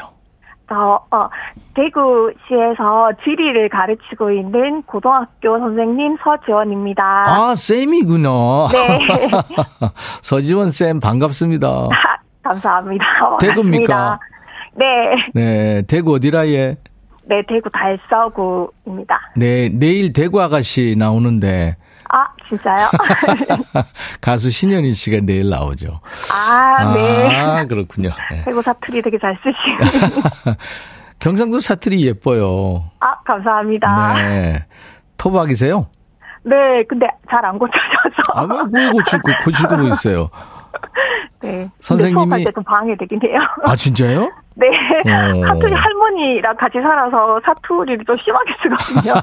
저, 0.70 1.02
어, 1.12 1.28
대구시에서 1.76 3.12
지리를 3.26 3.68
가르치고 3.68 4.32
있는 4.32 4.82
고등학교 4.84 5.60
선생님 5.60 6.16
서지원입니다. 6.24 7.04
아, 7.28 7.54
쌤이구나. 7.54 8.70
네. 8.72 9.30
서지원 10.22 10.72
쌤, 10.72 11.02
반갑습니다. 11.02 11.90
감사합니다. 12.44 13.06
대구입니까? 13.42 14.18
네. 14.80 14.86
네, 15.34 15.82
대구 15.84 16.16
어디라 16.16 16.48
예? 16.48 16.78
네, 17.26 17.44
대구 17.48 17.70
달서구입니다. 17.70 19.20
네, 19.36 19.70
내일 19.70 20.14
대구 20.14 20.42
아가씨 20.42 20.96
나오는데. 20.98 21.76
아, 22.12 22.26
진짜요? 22.48 22.88
가수 24.20 24.50
신현희 24.50 24.94
씨가 24.94 25.20
내일 25.24 25.50
나오죠. 25.50 26.00
아, 26.34 26.94
네. 26.96 27.36
아, 27.40 27.66
그렇군요. 27.66 28.10
네. 28.32 28.42
대구 28.46 28.62
사투리 28.64 29.02
되게 29.04 29.20
잘 29.20 29.38
쓰시고. 29.44 30.56
경상도 31.20 31.60
사투리 31.60 32.04
예뻐요. 32.08 32.86
아, 33.00 33.14
감사합니다. 33.26 34.14
네. 34.14 34.66
토박이세요? 35.18 35.88
네, 36.44 36.84
근데 36.88 37.06
잘 37.30 37.46
안 37.46 37.60
고쳐져서. 37.60 38.34
아, 38.34 38.48
왜 38.72 38.90
고칠 38.92 39.22
거, 39.22 39.32
고칠 39.44 39.68
거뭐 39.68 39.84
있어요? 39.90 40.30
네. 41.44 41.70
선생님이- 41.82 42.14
수업할 42.14 42.44
때 42.46 42.52
좀 42.54 42.64
방해되긴 42.64 43.20
해요. 43.24 43.40
아, 43.68 43.76
진짜요? 43.76 44.32
네. 44.60 44.68
어. 44.68 45.46
사투리 45.48 45.74
할머니랑 45.74 46.56
같이 46.58 46.80
살아서 46.82 47.40
사투리를 47.46 48.06
좀 48.06 48.18
심하게 48.18 48.54
쓰거든요. 48.62 49.14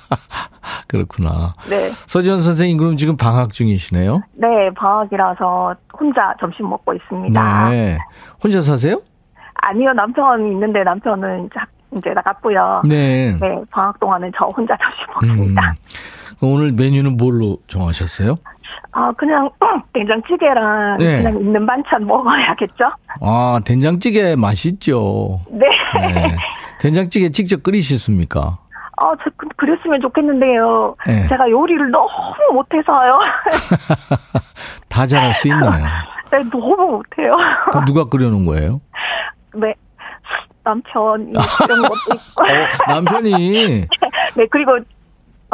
그렇구나. 0.88 1.52
네. 1.68 1.90
서지원 2.06 2.40
선생님, 2.40 2.78
그럼 2.78 2.96
지금 2.96 3.16
방학 3.16 3.52
중이시네요? 3.52 4.22
네, 4.34 4.70
방학이라서 4.74 5.74
혼자 5.98 6.34
점심 6.40 6.68
먹고 6.68 6.94
있습니다. 6.94 7.70
네. 7.70 7.98
혼자 8.42 8.60
사세요? 8.60 9.00
아니요, 9.56 9.92
남편이 9.92 10.50
있는데 10.52 10.82
남편은 10.82 11.50
이제 11.96 12.10
나갔고요. 12.10 12.82
네. 12.88 13.36
네, 13.40 13.62
방학 13.70 13.98
동안은 14.00 14.32
저 14.36 14.46
혼자 14.46 14.76
점심 14.76 15.04
음. 15.22 15.28
먹습니다. 15.28 15.74
그럼 16.38 16.54
오늘 16.54 16.72
메뉴는 16.72 17.16
뭘로 17.16 17.58
정하셨어요? 17.68 18.36
아, 18.92 19.12
그냥 19.12 19.50
된장찌개랑 19.92 20.98
네. 20.98 21.22
그냥 21.22 21.40
있는 21.40 21.66
반찬 21.66 22.06
먹어야겠죠? 22.06 22.84
아, 23.20 23.60
된장찌개 23.64 24.36
맛있죠. 24.36 25.40
네. 25.50 25.66
네. 26.00 26.36
된장찌개 26.80 27.30
직접 27.30 27.62
끓이셨습니까? 27.62 28.58
아, 28.96 29.12
저 29.24 29.30
그- 29.36 29.48
그랬으면 29.56 30.00
좋겠는데요. 30.00 30.94
네. 31.06 31.26
제가 31.28 31.50
요리를 31.50 31.90
너무 31.90 32.08
못해서요. 32.52 33.18
다 34.88 35.06
잘할 35.06 35.32
수 35.34 35.48
있나요? 35.48 35.84
네, 36.30 36.38
너무 36.50 36.76
못해요. 36.76 37.36
그럼 37.70 37.84
누가 37.84 38.04
끓여놓은 38.04 38.46
거예요? 38.46 38.80
네. 39.54 39.74
남편이 40.64 41.30
이런 41.30 41.82
것도 41.82 42.14
있고. 42.14 42.44
어, 42.88 42.94
남편이 42.94 43.86
네, 44.36 44.46
그리고, 44.50 44.78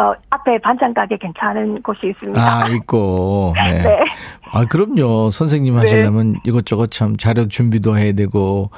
어, 0.01 0.15
앞에 0.31 0.59
반찬 0.59 0.95
가게 0.95 1.19
괜찮은 1.19 1.83
곳이 1.83 2.09
있습니다. 2.09 2.41
아 2.41 2.67
있고 2.69 3.53
네. 3.69 3.83
네. 3.83 4.05
아 4.53 4.65
그럼요 4.65 5.31
선생님 5.31 5.77
하시려면 5.77 6.37
이것저것 6.45 6.91
참 6.91 7.19
자료 7.19 7.47
준비도 7.47 7.99
해야 7.99 8.13
되고 8.15 8.71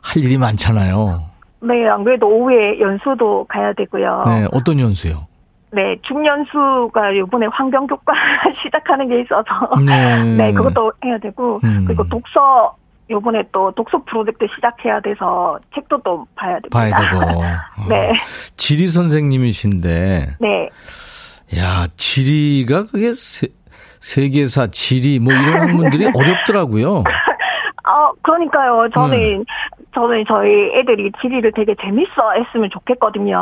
할 0.00 0.24
일이 0.24 0.38
많잖아요. 0.38 1.22
네, 1.60 1.86
안 1.88 2.02
그래도 2.04 2.28
오후에 2.28 2.80
연수도 2.80 3.44
가야 3.48 3.72
되고요. 3.74 4.24
네 4.26 4.48
어떤 4.52 4.80
연수요? 4.80 5.26
네, 5.74 5.96
중연수가 6.02 7.10
이번에 7.10 7.46
환경교과 7.46 8.12
시작하는 8.62 9.08
게 9.08 9.20
있어서. 9.22 9.76
네. 9.84 10.22
네, 10.22 10.52
그것도 10.52 10.92
해야 11.04 11.18
되고. 11.18 11.58
음. 11.64 11.84
그리고 11.84 12.04
독서, 12.04 12.76
요번에 13.10 13.42
또 13.52 13.70
독서 13.72 14.02
프로젝트 14.04 14.46
시작해야 14.54 15.00
돼서 15.00 15.58
책도 15.74 16.00
또 16.04 16.26
봐야 16.34 16.58
됩니다. 16.60 16.70
봐야 16.70 16.90
되고. 16.90 17.18
어. 17.40 17.88
네, 17.88 18.12
지리 18.56 18.88
선생님이신데 18.88 20.36
네. 20.40 20.68
야 21.58 21.86
지리가 21.96 22.86
그게 22.86 23.12
세, 23.12 23.48
세계사 24.00 24.68
지리 24.68 25.18
뭐 25.18 25.32
이런 25.32 25.60
학문들이 25.68 26.10
어렵더라고요. 26.14 27.04
아, 27.84 28.10
그러니까요. 28.22 28.88
저는, 28.94 29.38
네. 29.38 29.44
저는 29.94 30.24
저희 30.26 30.50
애들이 30.78 31.12
지리를 31.20 31.52
되게 31.54 31.74
재밌어 31.80 32.32
했으면 32.38 32.70
좋겠거든요. 32.70 33.36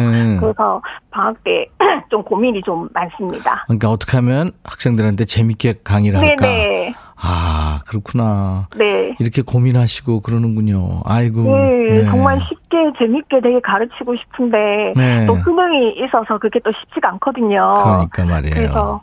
네. 0.00 0.36
그래서 0.38 0.82
방학 1.10 1.42
때 1.42 1.66
좀 2.10 2.22
고민이 2.22 2.60
좀 2.62 2.86
많습니다. 2.92 3.64
그러니까 3.66 3.90
어떻게 3.90 4.18
하면 4.18 4.52
학생들한테 4.64 5.24
재밌게 5.24 5.76
강의를 5.82 6.20
할까? 6.20 6.46
네네. 6.46 6.85
아 7.18 7.80
그렇구나. 7.86 8.68
네. 8.76 9.14
이렇게 9.18 9.42
고민하시고 9.42 10.20
그러는군요. 10.20 11.00
아이고. 11.04 11.42
네, 11.56 12.04
정말 12.04 12.38
쉽게 12.42 12.76
재밌게 12.98 13.40
되게 13.42 13.60
가르치고 13.60 14.14
싶은데 14.16 14.92
네. 14.96 15.26
또 15.26 15.36
수능이 15.36 15.94
있어서 16.04 16.38
그게 16.38 16.60
또 16.64 16.70
쉽지가 16.72 17.08
않거든요. 17.12 17.74
그러니까 17.82 18.24
말이에요. 18.24 18.54
그래서 18.54 19.00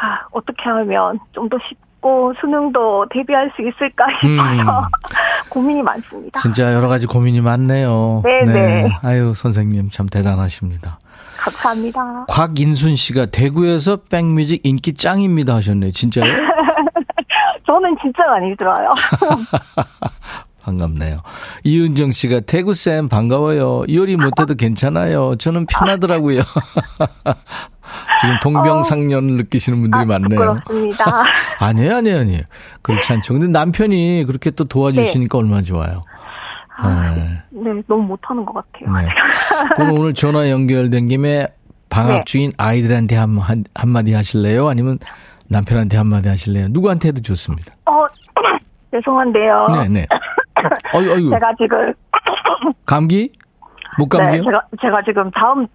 아, 0.00 0.20
어떻게 0.32 0.62
하면 0.64 1.18
좀 1.32 1.48
더 1.48 1.58
쉽고 1.68 2.32
수능도 2.40 3.06
대비할 3.10 3.50
수 3.56 3.62
있을까 3.62 4.06
싶어서 4.20 4.80
음. 4.80 4.84
고민이 5.50 5.82
많습니다. 5.82 6.38
진짜 6.40 6.72
여러 6.72 6.86
가지 6.88 7.06
고민이 7.06 7.40
많네요. 7.40 8.22
네, 8.24 8.52
네. 8.52 8.88
아유, 9.02 9.32
선생님 9.34 9.90
참 9.90 10.06
대단하십니다. 10.06 10.98
감사합니다. 11.38 12.26
곽인순 12.28 12.96
씨가 12.96 13.26
대구에서 13.26 13.96
백뮤직 14.10 14.64
인기 14.64 14.94
짱입니다 14.94 15.54
하셨네요. 15.56 15.90
진짜요? 15.92 16.24
저는 17.66 17.96
진짜 18.00 18.24
많이 18.26 18.56
들어요. 18.56 18.94
반갑네요. 20.62 21.18
이은정 21.64 22.12
씨가 22.12 22.40
대구쌤 22.40 23.08
반가워요. 23.08 23.84
요리 23.92 24.16
못해도 24.16 24.54
괜찮아요. 24.56 25.36
저는 25.36 25.66
편하더라고요. 25.66 26.42
지금 28.20 28.36
동병상련을 28.42 29.36
느끼시는 29.36 29.80
분들이 29.80 30.02
아, 30.02 30.04
많네요. 30.04 30.28
부끄럽습니다. 30.28 31.24
아니에요, 31.60 31.96
아니에요, 31.96 32.18
아니에요. 32.18 32.42
그렇지 32.82 33.12
않죠. 33.12 33.34
근데 33.34 33.46
남편이 33.46 34.24
그렇게 34.26 34.50
또 34.50 34.64
도와주시니까 34.64 35.38
얼마나 35.38 35.62
좋아요. 35.62 36.02
네. 36.82 37.42
네, 37.50 37.82
너무 37.86 38.02
못하는 38.02 38.44
것 38.44 38.54
같아요. 38.54 38.96
네. 38.96 39.08
그럼 39.76 39.92
오늘 39.92 40.14
전화 40.14 40.50
연결된 40.50 41.08
김에 41.08 41.46
방학 41.88 42.16
네. 42.18 42.22
중인 42.26 42.52
아이들한테 42.56 43.16
한, 43.16 43.38
한, 43.38 43.64
한마디 43.74 44.12
하실래요? 44.12 44.68
아니면 44.68 44.98
남편한테 45.48 45.96
한마디 45.96 46.28
하실래요? 46.28 46.68
누구한테 46.70 47.08
해도 47.08 47.20
좋습니다. 47.22 47.74
어, 47.86 48.06
죄송한데요. 48.92 49.66
네네. 49.68 50.06
어유, 50.94 51.12
어유. 51.12 51.30
제가 51.30 51.52
지금 51.58 51.92
감기? 52.86 53.30
목 53.98 54.10
네, 54.10 54.18
감기요? 54.18 54.42
제가 54.44 54.62
제가 54.80 55.02
지금 55.04 55.30
다음 55.30 55.66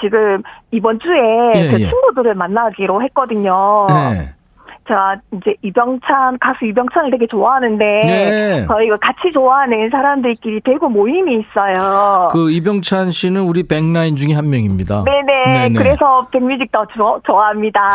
지금 0.00 0.42
이번 0.70 0.98
주에 0.98 1.16
예, 1.54 1.70
그 1.70 1.80
예. 1.80 1.88
친구들을 1.88 2.34
만나기로 2.34 3.02
했거든요. 3.04 3.86
네. 3.88 4.34
제가 4.88 5.16
이제 5.34 5.54
이병찬 5.62 6.38
가수 6.40 6.64
이병찬을 6.64 7.10
되게 7.10 7.26
좋아하는데 7.26 7.84
네. 7.84 8.66
저희가 8.66 8.96
같이 9.00 9.30
좋아하는 9.32 9.90
사람들끼리 9.90 10.60
대구 10.64 10.88
모임이 10.88 11.34
있어요. 11.40 12.28
그 12.32 12.50
이병찬 12.50 13.10
씨는 13.10 13.42
우리 13.42 13.62
백라인 13.68 14.16
중에 14.16 14.34
한 14.34 14.48
명입니다. 14.50 15.04
네네. 15.04 15.44
네네. 15.68 15.78
그래서 15.78 16.26
백뮤직 16.32 16.72
더 16.72 16.84
좋아, 16.96 17.18
좋아합니다. 17.26 17.80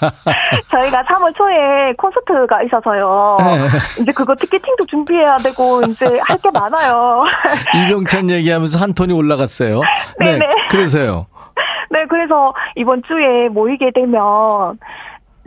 저희가 0.70 1.02
3월 1.04 1.34
초에 1.36 1.92
콘서트가 1.96 2.62
있어서요. 2.64 3.36
네. 3.40 4.02
이제 4.02 4.12
그거 4.12 4.34
티켓팅도 4.34 4.86
준비해야 4.86 5.36
되고 5.38 5.80
이제 5.82 6.04
할 6.26 6.38
게 6.38 6.50
많아요. 6.52 7.24
이병찬 7.86 8.30
얘기하면서 8.30 8.78
한 8.78 8.94
톤이 8.94 9.12
올라갔어요. 9.12 9.80
네. 10.20 10.32
네 10.32 10.38
네. 10.38 10.46
그래서요. 10.70 11.26
네, 11.90 12.04
그래서 12.08 12.52
이번 12.76 13.02
주에 13.08 13.48
모이게 13.48 13.90
되면, 13.94 14.78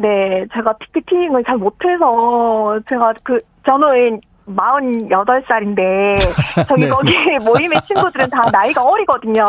네, 0.01 0.45
제가 0.53 0.73
티켓팅을 0.79 1.43
잘 1.45 1.57
못해서, 1.57 2.79
제가 2.89 3.13
그, 3.23 3.37
저는 3.65 4.19
48살인데, 4.47 6.17
저기 6.67 6.81
네. 6.81 6.89
거기 6.89 7.13
모임의 7.45 7.81
친구들은 7.87 8.29
다 8.29 8.49
나이가 8.51 8.83
어리거든요. 8.83 9.45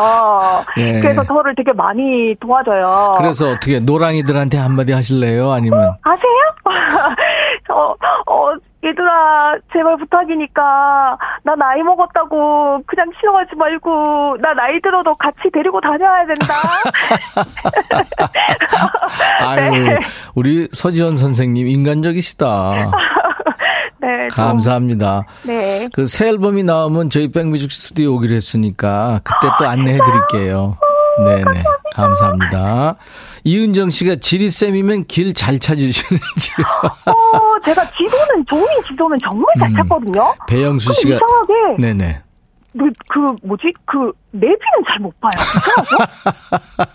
예. 0.77 0.99
그래서 1.01 1.23
저를 1.23 1.55
되게 1.55 1.73
많이 1.73 2.35
도와줘요. 2.39 3.15
그래서 3.17 3.51
어떻게 3.51 3.79
노랑이들한테 3.79 4.57
한마디 4.57 4.93
하실래요? 4.93 5.51
아니면 5.51 5.95
아세요? 6.03 6.53
저, 7.67 7.73
어, 7.73 7.95
어, 8.27 8.53
얘들아, 8.85 9.55
제발 9.71 9.95
부탁이니까, 9.97 11.17
나 11.43 11.55
나이 11.55 11.81
먹었다고, 11.83 12.81
그냥 12.85 13.11
싫어하지 13.19 13.55
말고, 13.55 14.37
나 14.41 14.53
나이 14.53 14.81
들어도 14.81 15.15
같이 15.15 15.37
데리고 15.53 15.79
다녀야 15.79 16.25
된다. 16.25 16.53
아유, 19.39 19.71
네. 19.85 19.97
우리 20.35 20.67
서지원 20.73 21.17
선생님 21.17 21.67
인간적이시다. 21.67 22.91
네. 24.01 24.27
좀, 24.27 24.43
감사합니다. 24.45 25.23
네. 25.47 25.87
그 25.93 26.05
새 26.07 26.27
앨범이 26.27 26.63
나오면 26.63 27.09
저희 27.09 27.31
백뮤직 27.31 27.71
스튜디오 27.71 28.15
오기로 28.15 28.35
했으니까 28.35 29.21
그때 29.23 29.47
또 29.57 29.65
안내해 29.67 29.97
드릴게요. 30.03 30.77
네네. 31.25 31.63
감사합니다. 31.93 32.95
이은정 33.43 33.89
씨가 33.89 34.15
지리쌤이면 34.17 35.05
길 35.07 35.33
잘 35.33 35.59
찾으시는지. 35.59 36.51
어, 37.05 37.59
제가 37.65 37.83
지도는, 37.97 38.45
종이 38.47 38.65
지도는 38.87 39.17
정말 39.23 39.45
잘 39.59 39.69
음. 39.71 39.75
찾거든요. 39.75 40.33
배영수 40.47 40.93
씨가. 40.93 41.15
이상하게, 41.15 41.53
네네. 41.81 42.21
그, 42.73 42.89
그, 43.09 43.19
뭐지? 43.47 43.73
그, 43.85 44.11
내비는 44.31 44.57
잘 44.87 44.99
못 44.99 45.13
봐요. 45.19 45.31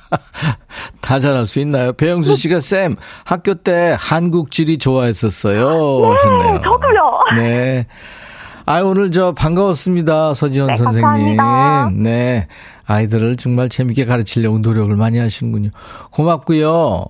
다 1.01 1.21
잘할 1.21 1.47
수 1.47 1.61
있나요? 1.61 1.93
배영수 1.93 2.35
씨가 2.37 2.61
쌤, 2.61 2.97
학교 3.25 3.55
때 3.55 3.97
한국 3.99 4.51
지리 4.51 4.79
좋아했었어요. 4.79 6.11
하셨네요. 6.13 6.53
네, 6.55 6.61
저도요. 6.63 7.25
네. 7.37 7.87
아 8.68 8.83
오늘 8.83 9.11
저 9.11 9.33
반가웠습니다. 9.33 10.35
서지원 10.35 10.66
네, 10.66 10.76
선생님. 10.76 11.37
감사합니다. 11.38 11.90
네. 11.96 12.48
아이들을 12.85 13.38
정말 13.38 13.70
재밌게 13.70 14.04
가르치려고 14.04 14.59
노력을 14.59 14.94
많이 14.94 15.18
하시는군요. 15.18 15.70
고맙고요. 16.11 17.07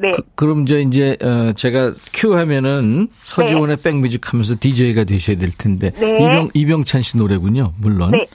네. 0.00 0.10
그, 0.34 0.44
럼저 0.44 0.80
이제 0.80 1.16
어 1.22 1.52
제가 1.54 1.92
큐 2.14 2.36
하면은 2.36 3.06
서지원의 3.22 3.76
백뮤직 3.76 4.32
하면서 4.32 4.56
DJ가 4.58 5.04
되셔야 5.04 5.36
될 5.36 5.52
텐데 5.56 5.92
네. 5.92 6.16
이병 6.16 6.48
이병찬 6.54 7.02
씨 7.02 7.16
노래군요. 7.16 7.74
물론. 7.78 8.10
네. 8.10 8.26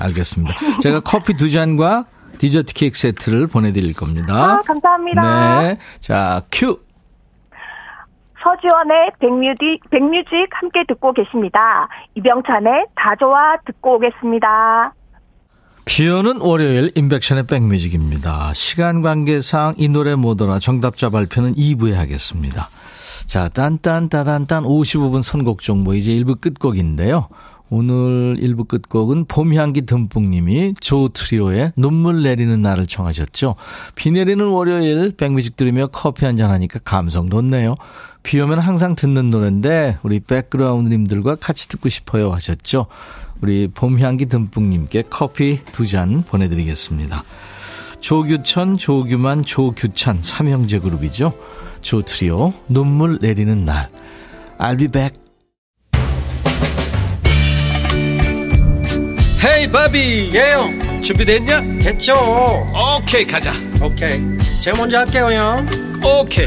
알겠습니다. 0.00 0.54
제가 0.82 1.00
커피 1.00 1.38
두 1.38 1.50
잔과 1.50 2.04
디저트 2.36 2.74
케이크 2.74 2.98
세트를 2.98 3.46
보내 3.46 3.72
드릴 3.72 3.94
겁니다. 3.94 4.34
아, 4.34 4.60
감사합니다. 4.60 5.62
네. 5.62 5.78
자, 6.00 6.42
큐. 6.52 6.80
서지원의 8.42 9.12
백뮤직, 9.18 9.90
백뮤직 9.90 10.48
함께 10.52 10.84
듣고 10.88 11.12
계십니다. 11.12 11.88
이병찬의 12.14 12.86
다 12.94 13.14
좋아 13.18 13.56
듣고 13.66 13.96
오겠습니다. 13.96 14.94
비 15.84 16.08
오는 16.08 16.40
월요일 16.40 16.92
인백션의 16.94 17.46
백뮤직입니다. 17.46 18.52
시간 18.54 19.02
관계상 19.02 19.74
이 19.76 19.88
노래 19.88 20.14
뭐더라 20.14 20.58
정답자 20.58 21.10
발표는 21.10 21.54
2부에 21.54 21.94
하겠습니다. 21.94 22.68
자, 23.26 23.48
딴딴따단딴 23.48 24.64
55분 24.64 25.22
선곡 25.22 25.62
정보 25.62 25.94
이제 25.94 26.12
1부 26.12 26.40
끝곡인데요. 26.40 27.28
오늘 27.70 28.36
1부 28.36 28.66
끝곡은 28.66 29.26
봄향기 29.26 29.86
듬뿍님이 29.86 30.74
조 30.80 31.08
트리오의 31.08 31.72
눈물 31.76 32.24
내리는 32.24 32.60
날을 32.60 32.86
청하셨죠. 32.88 33.54
비 33.94 34.10
내리는 34.10 34.44
월요일 34.44 35.14
백뮤직 35.16 35.56
들으며 35.56 35.86
커피 35.86 36.24
한잔 36.24 36.50
하니까 36.50 36.80
감성 36.84 37.28
돋네요. 37.28 37.76
비 38.22 38.38
오면 38.40 38.58
항상 38.58 38.94
듣는 38.94 39.30
노래인데 39.30 39.98
우리 40.02 40.20
백그라운드님들과 40.20 41.36
같이 41.36 41.68
듣고 41.68 41.88
싶어요 41.88 42.30
하셨죠. 42.32 42.86
우리 43.40 43.68
봄향기 43.68 44.26
듬뿍님께 44.26 45.04
커피 45.10 45.60
두 45.72 45.86
잔 45.86 46.22
보내드리겠습니다. 46.24 47.24
조규천, 48.00 48.76
조규만, 48.78 49.44
조규찬 49.44 50.20
삼형제 50.22 50.78
그룹이죠. 50.80 51.32
조 51.82 52.02
트리오 52.02 52.52
눈물 52.68 53.18
내리는 53.20 53.64
날. 53.64 53.88
I'll 54.58 54.78
be 54.78 54.88
back. 54.88 55.18
헤이 59.42 59.70
바비 59.70 60.30
예영 60.34 61.02
준비됐냐? 61.02 61.60
됐죠 61.80 62.14
오케이 62.98 63.24
가자 63.26 63.52
오케이 63.82 64.20
제가 64.62 64.76
먼저 64.76 64.98
할게요 64.98 65.30
형 65.32 65.66
오케이 66.04 66.46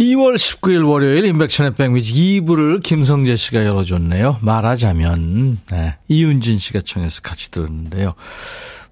2월 0.00 0.36
19일 0.36 0.88
월요일 0.88 1.26
인백션의 1.26 1.74
백뮤직 1.74 2.16
2부를 2.16 2.82
김성재 2.82 3.36
씨가 3.36 3.66
열어줬네요. 3.66 4.38
말하자면 4.40 5.60
네, 5.70 5.96
이윤진 6.08 6.58
씨가 6.58 6.80
청해서 6.80 7.20
같이 7.20 7.50
들었는데요. 7.50 8.14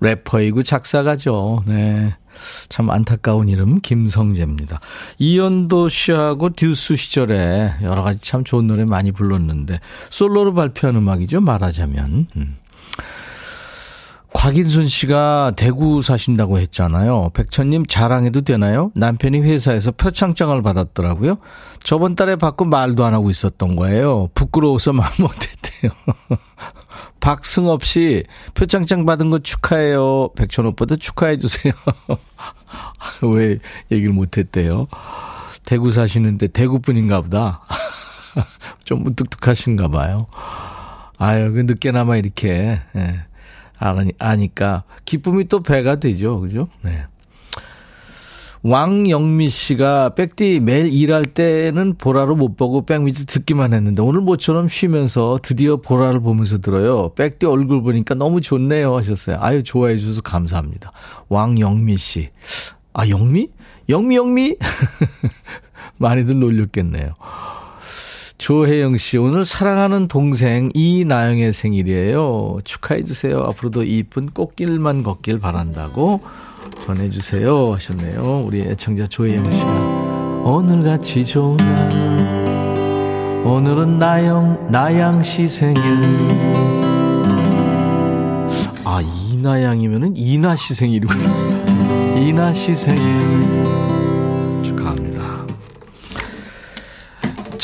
래퍼이고 0.00 0.62
작사가죠. 0.62 1.64
네. 1.66 2.14
참 2.68 2.90
안타까운 2.90 3.48
이름 3.48 3.80
김성재입니다. 3.80 4.80
이연도 5.18 5.88
씨하고 5.88 6.50
듀스 6.50 6.94
시절에 6.94 7.72
여러 7.82 8.02
가지 8.02 8.20
참 8.20 8.44
좋은 8.44 8.68
노래 8.68 8.84
많이 8.84 9.10
불렀는데 9.10 9.80
솔로로 10.10 10.52
발표한 10.52 10.94
음악이죠. 10.94 11.40
말하자면. 11.40 12.26
음. 12.36 12.56
곽인순 14.34 14.88
씨가 14.88 15.52
대구 15.56 16.02
사신다고 16.02 16.58
했잖아요. 16.58 17.30
백천님 17.34 17.86
자랑해도 17.86 18.42
되나요? 18.42 18.92
남편이 18.94 19.40
회사에서 19.40 19.90
표창장을 19.92 20.60
받았더라고요. 20.62 21.38
저번 21.82 22.14
달에 22.14 22.36
받고 22.36 22.66
말도 22.66 23.04
안 23.04 23.14
하고 23.14 23.30
있었던 23.30 23.76
거예요. 23.76 24.28
부끄러워서 24.34 24.92
말 24.92 25.10
못했대요. 25.18 25.92
박승업 27.20 27.84
씨 27.84 28.24
표창장 28.54 29.06
받은 29.06 29.30
거 29.30 29.38
축하해요. 29.38 30.30
백천 30.36 30.66
오빠도 30.66 30.96
축하해 30.96 31.38
주세요. 31.38 31.72
왜 33.34 33.58
얘기를 33.90 34.12
못했대요? 34.12 34.86
대구 35.64 35.90
사시는데 35.90 36.48
대구 36.48 36.80
분인가 36.80 37.20
보다. 37.22 37.62
좀 38.84 39.02
무뚝뚝하신가 39.02 39.88
봐요. 39.88 40.26
아유, 41.18 41.52
그 41.52 41.60
늦게나마 41.60 42.16
이렇게 42.16 42.80
예. 42.94 43.14
아니, 43.78 44.12
아니까 44.18 44.84
기쁨이 45.04 45.48
또 45.48 45.62
배가 45.62 45.96
되죠. 45.96 46.40
그죠? 46.40 46.68
네. 46.82 47.04
왕영미 48.62 49.50
씨가 49.50 50.10
백디 50.10 50.60
매일 50.60 50.92
일할 50.92 51.24
때는 51.24 51.94
보라로 51.94 52.34
못 52.34 52.56
보고 52.56 52.84
백미지 52.84 53.24
듣기만 53.26 53.72
했는데 53.72 54.02
오늘 54.02 54.20
모처럼 54.20 54.68
쉬면서 54.68 55.38
드디어 55.42 55.76
보라를 55.76 56.20
보면서 56.20 56.58
들어요. 56.58 57.12
백디 57.14 57.46
얼굴 57.46 57.82
보니까 57.82 58.14
너무 58.14 58.40
좋네요 58.40 58.96
하셨어요. 58.96 59.36
아유 59.40 59.62
좋아해 59.62 59.96
주셔서 59.96 60.22
감사합니다. 60.22 60.92
왕영미 61.28 61.96
씨. 61.98 62.30
아 62.92 63.08
영미? 63.08 63.48
영미 63.88 64.16
영미? 64.16 64.56
많이들 65.98 66.38
놀렸겠네요. 66.38 67.14
조혜영 68.48 68.96
씨, 68.96 69.18
오늘 69.18 69.44
사랑하는 69.44 70.08
동생 70.08 70.70
이나영의 70.72 71.52
생일이에요. 71.52 72.60
축하해주세요. 72.64 73.40
앞으로도 73.40 73.82
이쁜 73.82 74.30
꽃길만 74.30 75.02
걷길 75.02 75.38
바란다고 75.38 76.22
전해주세요. 76.86 77.74
하셨네요. 77.74 78.44
우리 78.46 78.62
애청자 78.62 79.06
조혜영 79.06 79.50
씨가. 79.50 79.70
오늘같이 80.44 81.26
좋은 81.26 81.58
날, 81.58 83.44
오늘은 83.44 83.98
나영, 83.98 84.68
나양 84.70 85.22
씨 85.22 85.46
생일. 85.46 85.82
아, 88.82 89.02
이나양이면은 89.30 90.16
이나 90.16 90.56
씨 90.56 90.72
생일이구나. 90.72 92.16
이나 92.16 92.54
씨 92.54 92.74
생일. 92.74 93.57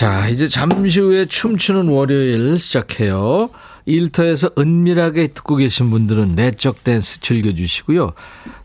자, 0.05 0.29
이제 0.29 0.49
잠시 0.49 1.01
후에 1.01 1.25
춤추는 1.25 1.89
월요일 1.89 2.61
시작해요. 2.61 3.49
일터에서 3.87 4.51
은밀하게 4.59 5.29
듣고 5.29 5.57
계신 5.57 5.89
분들은 5.89 6.35
내적 6.35 6.85
댄스 6.85 7.21
즐겨주시고요. 7.21 8.13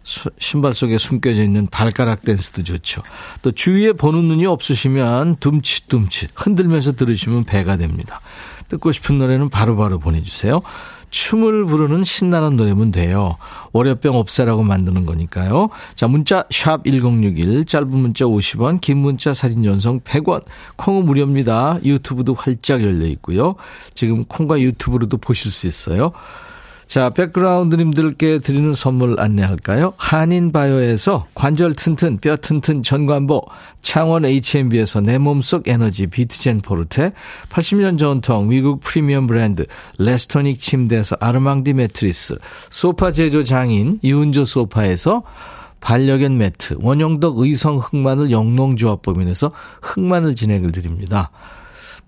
수, 0.04 0.30
신발 0.38 0.74
속에 0.74 0.98
숨겨져 0.98 1.42
있는 1.42 1.68
발가락 1.68 2.26
댄스도 2.26 2.66
좋죠. 2.66 3.04
또 3.42 3.52
주위에 3.52 3.94
보는 3.94 4.26
눈이 4.26 4.48
없으시면 4.48 5.38
둠칫둠칫 5.38 6.32
흔들면서 6.36 6.98
들으시면 6.98 7.46
배가 7.46 7.78
됩니다. 7.78 8.20
듣고 8.68 8.92
싶은 8.92 9.18
노래는 9.18 9.50
바로바로 9.50 9.78
바로 9.78 10.00
보내주세요. 10.00 10.62
춤을 11.10 11.66
부르는 11.66 12.04
신나는 12.04 12.56
노래면 12.56 12.92
돼요. 12.92 13.36
월요병 13.74 14.16
없애라고 14.16 14.64
만드는 14.64 15.06
거니까요. 15.06 15.70
자, 15.96 16.08
문자 16.08 16.46
샵 16.50 16.84
1061, 16.86 17.66
짧은 17.66 17.90
문자 17.90 18.26
50원, 18.26 18.82
긴 18.82 18.98
문자 18.98 19.34
사진 19.34 19.64
전송 19.64 20.02
100원, 20.02 20.44
콩은 20.76 21.06
무료입니다. 21.06 21.80
유튜브도 21.84 22.34
활짝 22.34 22.82
열려 22.84 23.06
있고요. 23.08 23.56
지금 23.94 24.24
콩과 24.26 24.60
유튜브로도 24.60 25.18
보실 25.18 25.52
수 25.52 25.68
있어요. 25.68 26.12
자, 26.90 27.12
백그라운드님들께 27.12 28.40
드리는 28.40 28.74
선물 28.74 29.20
안내할까요? 29.20 29.94
한인바이오에서 29.98 31.28
관절 31.36 31.76
튼튼, 31.76 32.18
뼈 32.18 32.36
튼튼 32.36 32.82
전관보, 32.82 33.44
창원 33.84 34.26
H&B에서 34.26 35.00
내 35.00 35.20
몸속 35.20 35.68
에너지 35.68 36.08
비트젠 36.08 36.62
포르테, 36.62 37.14
80년 37.52 38.00
전통 38.00 38.48
미국 38.48 38.80
프리미엄 38.80 39.28
브랜드 39.28 39.68
레스토닉 40.00 40.60
침대에서 40.60 41.16
아르망디 41.20 41.74
매트리스, 41.74 42.40
소파 42.72 43.12
제조 43.12 43.44
장인 43.44 44.00
이운조 44.02 44.46
소파에서 44.46 45.22
반려견 45.82 46.40
매트, 46.40 46.78
원형덕 46.80 47.38
의성 47.38 47.78
흑마늘 47.78 48.32
영농조합법인에서 48.32 49.52
흑마늘 49.84 50.34
진액을 50.34 50.72
드립니다. 50.72 51.30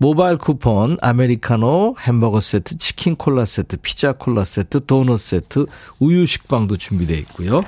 모바일 0.02 0.36
쿠폰, 0.36 0.98
아메리카노, 1.00 1.94
햄버거 2.00 2.40
세트, 2.40 2.76
치킨 2.78 3.14
콜라 3.14 3.44
세트, 3.44 3.76
피자 3.82 4.10
콜라 4.10 4.44
세트, 4.44 4.84
도넛 4.84 5.20
세트, 5.20 5.66
우유 6.00 6.26
식빵도 6.26 6.76
준비되어 6.76 7.16
있고요. 7.18 7.62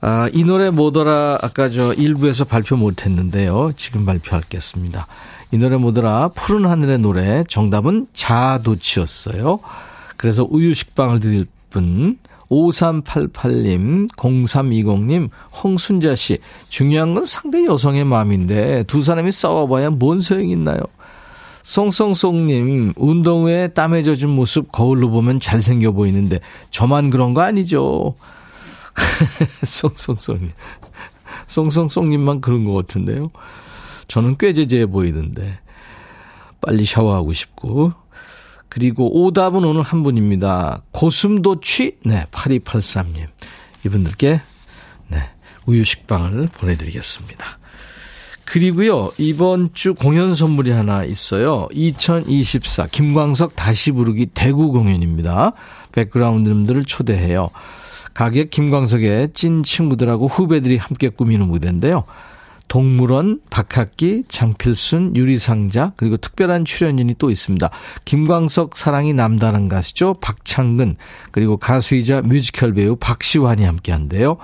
아, 0.00 0.28
이 0.32 0.42
노래 0.42 0.70
뭐더라 0.70 1.38
아까 1.40 1.70
저 1.70 1.92
1부에서 1.92 2.48
발표 2.48 2.74
못 2.74 3.06
했는데요. 3.06 3.70
지금 3.76 4.04
발표하겠습니다. 4.04 5.06
이 5.52 5.56
노래 5.56 5.76
뭐더라 5.76 6.30
푸른 6.34 6.66
하늘의 6.66 6.98
노래 6.98 7.44
정답은 7.46 8.08
자도치였어요. 8.12 9.60
그래서 10.16 10.44
우유 10.50 10.74
식빵을 10.74 11.20
드릴 11.20 11.46
분 11.70 12.18
5388님, 12.50 14.10
0320님, 14.16 15.30
홍순자 15.62 16.16
씨. 16.16 16.38
중요한 16.68 17.14
건 17.14 17.24
상대 17.24 17.64
여성의 17.64 18.04
마음인데 18.04 18.82
두 18.88 19.00
사람이 19.00 19.30
싸워봐야 19.30 19.90
뭔 19.90 20.18
소용이 20.18 20.50
있나요? 20.50 20.80
송송송님, 21.64 22.92
운동 22.96 23.44
후에 23.44 23.68
땀에 23.68 24.02
젖은 24.02 24.28
모습 24.28 24.70
거울로 24.70 25.08
보면 25.08 25.40
잘생겨 25.40 25.92
보이는데, 25.92 26.40
저만 26.70 27.08
그런 27.08 27.32
거 27.32 27.40
아니죠? 27.40 28.16
송송송님. 29.64 30.50
송송송님만 31.46 32.42
그런 32.42 32.64
것 32.64 32.74
같은데요. 32.74 33.30
저는 34.08 34.36
꽤 34.38 34.52
제재해 34.52 34.84
보이는데, 34.84 35.58
빨리 36.60 36.84
샤워하고 36.84 37.32
싶고. 37.32 37.94
그리고 38.68 39.24
오답은 39.24 39.64
오늘 39.64 39.82
한 39.82 40.02
분입니다. 40.02 40.82
고슴도취? 40.90 41.98
네, 42.04 42.26
8283님. 42.30 43.28
이분들께, 43.86 44.42
네, 45.08 45.18
우유식빵을 45.64 46.48
보내드리겠습니다. 46.52 47.58
그리고요, 48.44 49.10
이번 49.18 49.70
주 49.72 49.94
공연 49.94 50.34
선물이 50.34 50.70
하나 50.70 51.04
있어요. 51.04 51.68
2024 51.72 52.88
김광석 52.88 53.56
다시 53.56 53.90
부르기 53.90 54.26
대구 54.26 54.70
공연입니다. 54.70 55.52
백그라운드님들을 55.92 56.84
초대해요. 56.84 57.50
가게 58.12 58.44
김광석의 58.44 59.30
찐 59.34 59.62
친구들하고 59.62 60.28
후배들이 60.28 60.76
함께 60.76 61.08
꾸미는 61.08 61.48
무대인데요. 61.48 62.04
동물원, 62.68 63.40
박학기, 63.50 64.24
장필순, 64.28 65.16
유리상자, 65.16 65.92
그리고 65.96 66.16
특별한 66.16 66.64
출연진이 66.64 67.14
또 67.18 67.30
있습니다. 67.30 67.70
김광석 68.04 68.76
사랑이 68.76 69.12
남다른 69.12 69.68
가수죠. 69.68 70.14
박창근, 70.20 70.96
그리고 71.30 71.56
가수이자 71.56 72.22
뮤지컬 72.22 72.74
배우 72.74 72.96
박시환이 72.96 73.64
함께 73.64 73.92
한대요. 73.92 74.38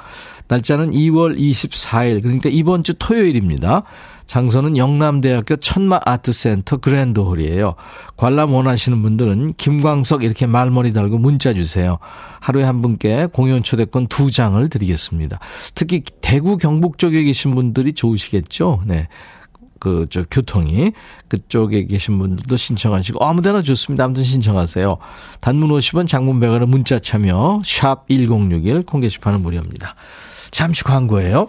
날짜는 0.48 0.90
2월 0.90 1.38
24일, 1.38 2.22
그러니까 2.22 2.48
이번 2.50 2.82
주 2.82 2.94
토요일입니다. 2.94 3.84
장소는 4.30 4.76
영남대학교 4.76 5.56
천마 5.56 5.98
아트센터 6.04 6.76
그랜드홀이에요. 6.76 7.74
관람 8.16 8.52
원하시는 8.54 9.02
분들은 9.02 9.54
김광석 9.56 10.22
이렇게 10.22 10.46
말머리 10.46 10.92
달고 10.92 11.18
문자 11.18 11.52
주세요. 11.52 11.98
하루에 12.38 12.62
한 12.62 12.80
분께 12.80 13.26
공연 13.32 13.64
초대권 13.64 14.06
두 14.06 14.30
장을 14.30 14.68
드리겠습니다. 14.68 15.40
특히 15.74 16.02
대구 16.20 16.58
경북 16.58 16.98
쪽에 16.98 17.24
계신 17.24 17.56
분들이 17.56 17.92
좋으시겠죠? 17.92 18.82
네. 18.86 19.08
그, 19.80 20.06
저, 20.10 20.22
교통이. 20.30 20.92
그쪽에 21.26 21.86
계신 21.86 22.16
분들도 22.20 22.56
신청하시고, 22.56 23.24
아무 23.24 23.42
데나 23.42 23.62
좋습니다. 23.62 24.04
아무튼 24.04 24.22
신청하세요. 24.22 24.98
단문 25.40 25.70
50원, 25.70 26.06
장문 26.06 26.38
100원의 26.38 26.66
문자 26.66 27.00
참여, 27.00 27.62
샵 27.64 28.06
1061, 28.08 28.84
콩 28.84 29.00
게시판은 29.00 29.42
무료입니다. 29.42 29.96
잠시 30.52 30.84
광고예요. 30.84 31.48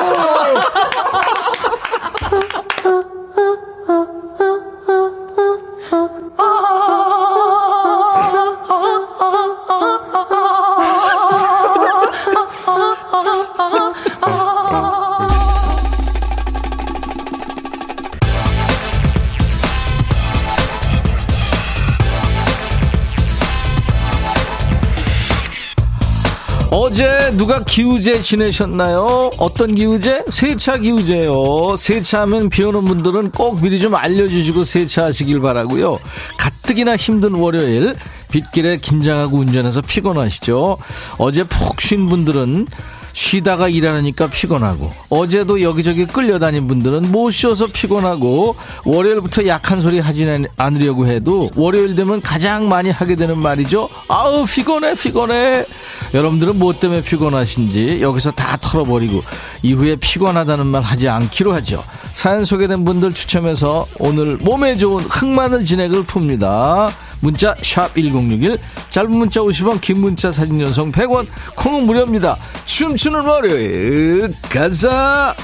누가 27.51 27.65
기우제 27.65 28.21
지내셨나요? 28.21 29.29
어떤 29.37 29.75
기우제? 29.75 30.23
세차 30.29 30.77
기우제요. 30.77 31.75
세차하면 31.75 32.47
비 32.47 32.63
오는 32.63 32.85
분들은 32.85 33.31
꼭 33.31 33.61
미리 33.61 33.77
좀 33.77 33.93
알려주시고 33.93 34.63
세차하시길 34.63 35.41
바라고요. 35.41 35.99
가뜩이나 36.37 36.95
힘든 36.95 37.33
월요일 37.33 37.97
빗길에 38.31 38.77
긴장하고 38.77 39.39
운전해서 39.39 39.81
피곤하시죠? 39.81 40.77
어제 41.17 41.43
푹 41.43 41.81
쉰 41.81 42.05
분들은 42.05 42.67
쉬다가 43.13 43.67
일하니까 43.67 44.27
피곤하고 44.27 44.91
어제도 45.09 45.61
여기저기 45.61 46.05
끌려다닌 46.05 46.67
분들은 46.67 47.11
못 47.11 47.31
쉬어서 47.31 47.67
피곤하고 47.67 48.55
월요일부터 48.85 49.47
약한 49.47 49.81
소리 49.81 49.99
하지 49.99 50.21
않으려고 50.57 51.07
해도 51.07 51.49
월요일 51.55 51.95
되면 51.95 52.21
가장 52.21 52.69
많이 52.69 52.89
하게 52.89 53.15
되는 53.15 53.37
말이죠. 53.37 53.89
아우 54.07 54.45
피곤해 54.45 54.95
피곤해. 54.95 55.65
여러분들은 56.13 56.59
뭐 56.59 56.73
때문에 56.73 57.01
피곤하신지 57.03 58.01
여기서 58.01 58.31
다 58.31 58.57
털어버리고 58.57 59.23
이후에 59.63 59.95
피곤하다는 59.95 60.67
말 60.67 60.81
하지 60.81 61.07
않기로 61.07 61.53
하죠. 61.55 61.83
사연 62.13 62.45
소개된 62.45 62.83
분들 62.85 63.13
추첨해서 63.13 63.85
오늘 63.99 64.37
몸에 64.37 64.75
좋은 64.75 65.03
흑마늘 65.03 65.63
진액을 65.63 66.03
풉니다 66.05 66.91
문자 67.21 67.55
1061, 67.61 68.57
짧은 68.89 69.11
문자 69.11 69.41
50원, 69.41 69.79
긴 69.79 70.01
문자 70.01 70.31
사진 70.31 70.59
연속 70.59 70.91
100원, 70.91 71.27
콩은 71.55 71.83
무료입니다. 71.83 72.35
춤추는 72.65 73.25
월요일 73.25 74.33
가자. 74.49 75.35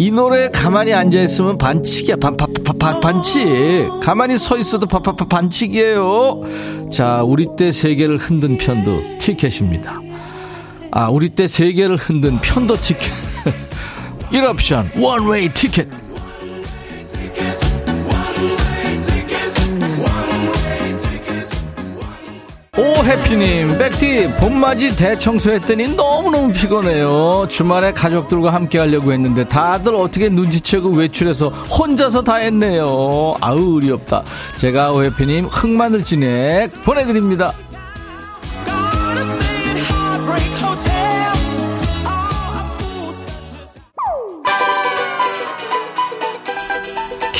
이 0.00 0.10
노래 0.10 0.48
가만히 0.48 0.94
앉아있으면 0.94 1.58
반칙이야. 1.58 2.16
반, 2.16 2.34
반, 2.34 2.50
반, 2.78 3.00
반칙. 3.00 3.44
가만히 4.02 4.38
서 4.38 4.56
있어도 4.56 4.86
반, 4.86 5.02
반, 5.02 5.14
반칙이에요. 5.28 6.40
자, 6.90 7.22
우리 7.22 7.46
때 7.54 7.70
세계를 7.70 8.16
흔든 8.16 8.56
편도 8.56 9.18
티켓입니다. 9.18 10.00
아, 10.90 11.10
우리 11.10 11.28
때 11.28 11.46
세계를 11.46 11.96
흔든 11.96 12.38
편도 12.40 12.76
티켓. 12.76 13.19
1옵션 14.32 15.00
원웨이 15.00 15.48
티켓 15.50 15.88
해피님, 23.10 23.76
백디, 23.76 24.28
봄맞이 24.38 24.96
대청소했더니 24.96 25.96
너무너무 25.96 26.52
피곤해요. 26.52 27.46
주말에 27.48 27.92
가족들과 27.92 28.52
함께 28.52 28.78
하려고 28.78 29.12
했는데 29.12 29.48
다들 29.48 29.96
어떻게 29.96 30.28
눈치채고 30.28 30.90
외출해서 30.90 31.48
혼자서 31.48 32.22
다 32.22 32.36
했네요. 32.36 33.34
아우, 33.40 33.74
의리 33.74 33.90
없다. 33.90 34.22
제가 34.58 34.92
오해피님 34.92 35.46
흑마늘 35.46 36.04
진액 36.04 36.84
보내드립니다. 36.84 37.52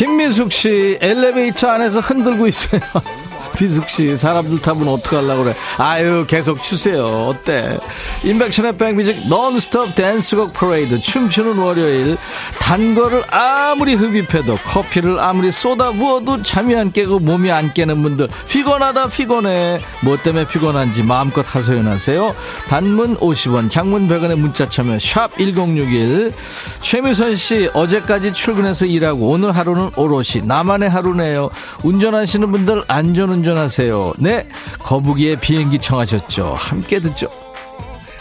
김미숙 0.00 0.50
씨 0.50 0.96
엘리베이터 0.98 1.68
안에서 1.68 2.00
흔들고 2.00 2.46
있어요. 2.46 2.80
비숙 3.60 3.90
씨 3.90 4.16
사람들 4.16 4.62
타면 4.62 4.88
어떡하려고 4.88 5.44
그래. 5.44 5.54
아유 5.76 6.24
계속 6.26 6.62
추세요. 6.62 7.28
어때? 7.28 7.78
인백션의 8.24 8.78
백뮤직 8.78 9.28
논스톱 9.28 9.94
댄스곡 9.94 10.54
프레이드 10.54 10.98
춤추는 10.98 11.58
월요일 11.58 12.16
단 12.58 12.94
거를 12.94 13.22
아무리 13.30 13.96
흡입해도 13.96 14.54
커피를 14.64 15.20
아무리 15.20 15.52
쏟아 15.52 15.92
부어도 15.92 16.40
잠이 16.40 16.74
안 16.74 16.90
깨고 16.90 17.18
몸이 17.18 17.52
안 17.52 17.74
깨는 17.74 18.02
분들 18.02 18.28
피곤하다 18.48 19.08
피곤해. 19.08 19.78
뭐 20.02 20.16
때문에 20.16 20.46
피곤한지 20.46 21.02
마음껏 21.02 21.44
하소연하세요. 21.54 22.34
단문 22.68 23.18
50원 23.18 23.68
장문 23.68 24.08
100원의 24.08 24.36
문자 24.36 24.66
참여 24.66 24.98
샵 24.98 25.36
1061 25.36 26.32
최미선 26.80 27.36
씨 27.36 27.68
어제까지 27.74 28.32
출근해서 28.32 28.86
일하고 28.86 29.28
오늘 29.28 29.52
하루는 29.52 29.90
오롯이 29.96 30.44
나만의 30.44 30.88
하루네요. 30.88 31.50
운전하시는 31.84 32.50
분들 32.50 32.84
안전운전 32.88 33.49
운전하세요. 33.50 34.14
네, 34.18 34.48
거북이의 34.80 35.40
비행기 35.40 35.78
청하셨죠. 35.78 36.54
함께 36.54 37.00
듣죠. 37.00 37.28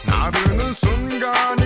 나르는 0.06 0.74
순간 0.74 1.59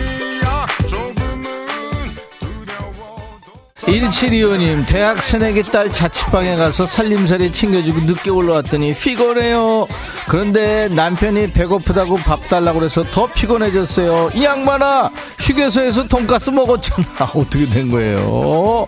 1725님 3.85 4.87
대학 4.87 5.21
새내기 5.21 5.61
딸 5.63 5.91
자취방에 5.91 6.55
가서 6.55 6.87
살림살이 6.87 7.51
챙겨주고 7.51 8.01
늦게 8.01 8.29
올라왔더니 8.29 8.93
피곤해요. 8.93 9.87
그런데 10.27 10.87
남편이 10.89 11.51
배고프다고 11.51 12.15
밥 12.17 12.47
달라고 12.47 12.79
그래서 12.79 13.03
더 13.03 13.27
피곤해졌어요. 13.27 14.31
이 14.35 14.43
양반아 14.43 15.11
휴게소에서 15.39 16.05
돈가스 16.07 16.49
먹었잖아. 16.49 17.07
어떻게 17.35 17.65
된 17.65 17.89
거예요? 17.91 18.87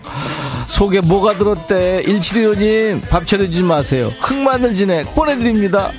속에 0.66 1.00
뭐가 1.00 1.34
들었대? 1.34 2.02
1725님 2.06 3.08
밥 3.08 3.26
차려주지 3.26 3.62
마세요. 3.62 4.10
흑마늘 4.20 4.74
진액 4.74 5.14
보내드립니다 5.14 5.90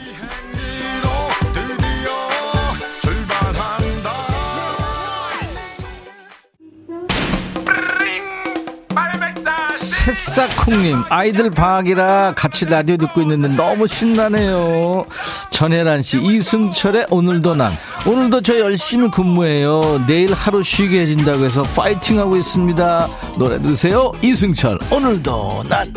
새싹콩님 10.13 11.03
아이들 11.09 11.49
방학이라 11.49 12.33
같이 12.35 12.63
라디오 12.65 12.95
듣고 12.95 13.21
있는데 13.23 13.49
너무 13.49 13.87
신나네요. 13.87 15.03
전혜란씨 15.51 16.21
이승철의 16.21 17.07
오늘도 17.09 17.55
난. 17.55 17.77
오늘도 18.05 18.41
저 18.41 18.57
열심히 18.57 19.11
근무해요. 19.11 20.05
내일 20.07 20.33
하루 20.33 20.63
쉬게 20.63 21.01
해준다고 21.01 21.43
해서 21.43 21.63
파이팅하고 21.63 22.37
있습니다. 22.37 23.07
노래 23.37 23.61
들으세요. 23.61 24.11
이승철 24.21 24.79
오늘도 24.91 25.65
난 25.67 25.93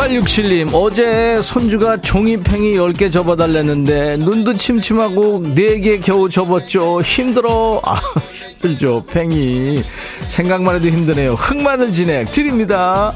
6867님, 0.00 0.70
어제 0.72 1.42
손주가 1.42 1.98
종이팽이 1.98 2.76
10개 2.76 3.12
접어달랬는데, 3.12 4.16
눈도 4.16 4.54
침침하고 4.54 5.42
4개 5.42 6.02
겨우 6.02 6.28
접었죠. 6.28 7.02
힘들어. 7.02 7.82
아, 7.84 8.00
힘들죠. 8.62 9.04
팽이. 9.10 9.82
생각만 10.28 10.76
해도 10.76 10.88
힘드네요. 10.88 11.34
흑마늘 11.34 11.92
진액 11.92 12.32
드립니다. 12.32 13.14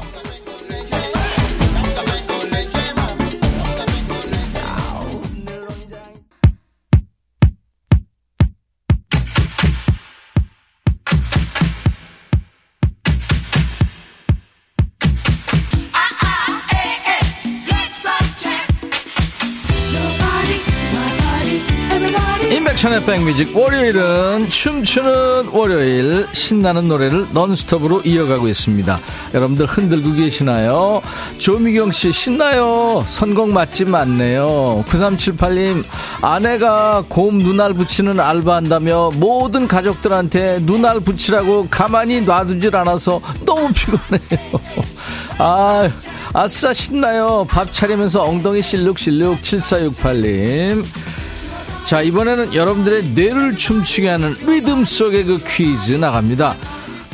인백천의 22.85 23.05
백뮤직 23.05 23.57
월요일은 23.57 24.49
춤추는 24.49 25.47
월요일 25.51 26.27
신나는 26.31 26.87
노래를 26.87 27.27
넌스톱으로 27.33 28.01
이어가고 28.05 28.47
있습니다. 28.47 28.99
여러분들 29.33 29.65
흔들고 29.65 30.13
계시나요? 30.13 31.01
조미경 31.39 31.91
씨 31.91 32.11
신나요. 32.11 33.03
선곡 33.07 33.49
맛집 33.49 33.89
많네요. 33.89 34.83
9378님 34.87 35.83
아내가 36.21 37.03
곰 37.07 37.39
눈알 37.39 37.73
붙이는 37.73 38.19
알바한다며 38.19 39.11
모든 39.15 39.67
가족들한테 39.67 40.59
눈알 40.61 40.99
붙이라고 40.99 41.67
가만히 41.69 42.21
놔두질 42.21 42.75
않아서 42.75 43.19
너무 43.45 43.71
피곤해요. 43.73 44.61
아, 45.39 45.89
아싸 46.33 46.73
신나요. 46.73 47.45
밥 47.49 47.73
차리면서 47.73 48.21
엉덩이 48.21 48.61
실룩실룩 48.61 49.41
7468님. 49.41 50.85
자, 51.85 52.01
이번에는 52.01 52.55
여러분들의 52.55 53.03
뇌를 53.13 53.57
춤추게 53.57 54.09
하는 54.09 54.35
리듬 54.47 54.85
속의 54.85 55.23
그 55.25 55.37
퀴즈 55.37 55.93
나갑니다. 55.93 56.55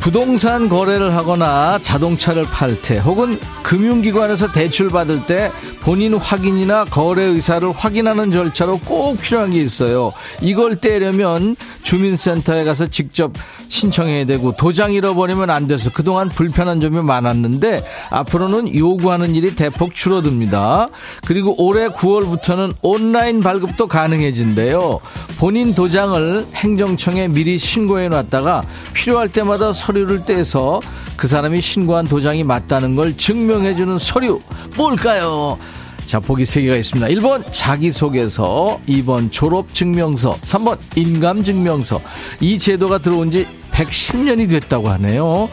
부동산 0.01 0.67
거래를 0.67 1.15
하거나 1.15 1.77
자동차를 1.79 2.45
팔 2.45 2.81
때 2.81 2.97
혹은 2.97 3.37
금융기관에서 3.61 4.51
대출 4.51 4.89
받을 4.89 5.23
때 5.27 5.51
본인 5.81 6.15
확인이나 6.15 6.85
거래 6.85 7.21
의사를 7.21 7.69
확인하는 7.71 8.31
절차로 8.31 8.79
꼭 8.79 9.21
필요한 9.21 9.51
게 9.51 9.61
있어요. 9.61 10.11
이걸 10.41 10.75
떼려면 10.75 11.55
주민센터에 11.83 12.63
가서 12.63 12.87
직접 12.87 13.31
신청해야 13.67 14.25
되고 14.25 14.51
도장 14.53 14.93
잃어버리면 14.93 15.49
안 15.49 15.67
돼서 15.67 15.91
그동안 15.93 16.29
불편한 16.29 16.81
점이 16.81 17.01
많았는데 17.01 17.83
앞으로는 18.09 18.75
요구하는 18.75 19.35
일이 19.35 19.55
대폭 19.55 19.93
줄어듭니다. 19.93 20.87
그리고 21.25 21.55
올해 21.63 21.87
9월부터는 21.89 22.73
온라인 22.81 23.39
발급도 23.39 23.87
가능해진대요. 23.87 24.99
본인 25.37 25.73
도장을 25.73 26.45
행정청에 26.53 27.27
미리 27.27 27.57
신고해 27.57 28.09
놨다가 28.09 28.61
필요할 28.93 29.29
때마다 29.29 29.73
서 29.73 29.90
류를 29.91 30.25
떼서 30.25 30.81
그 31.17 31.27
사람이 31.27 31.61
신고한 31.61 32.07
도장이 32.07 32.43
맞다는 32.43 32.95
걸 32.95 33.15
증명해주는 33.15 33.97
서류 33.99 34.39
뭘까요? 34.75 35.57
자, 36.05 36.19
보기 36.19 36.43
3개가 36.43 36.77
있습니다. 36.77 37.07
1번 37.07 37.43
자기소개서, 37.51 38.79
2번 38.87 39.31
졸업증명서, 39.31 40.31
3번 40.41 40.77
인감증명서. 40.95 42.01
이 42.41 42.59
제도가 42.59 42.97
들어온 42.97 43.31
지 43.31 43.45
110년이 43.71 44.49
됐다고 44.49 44.89
하네요. 44.89 45.47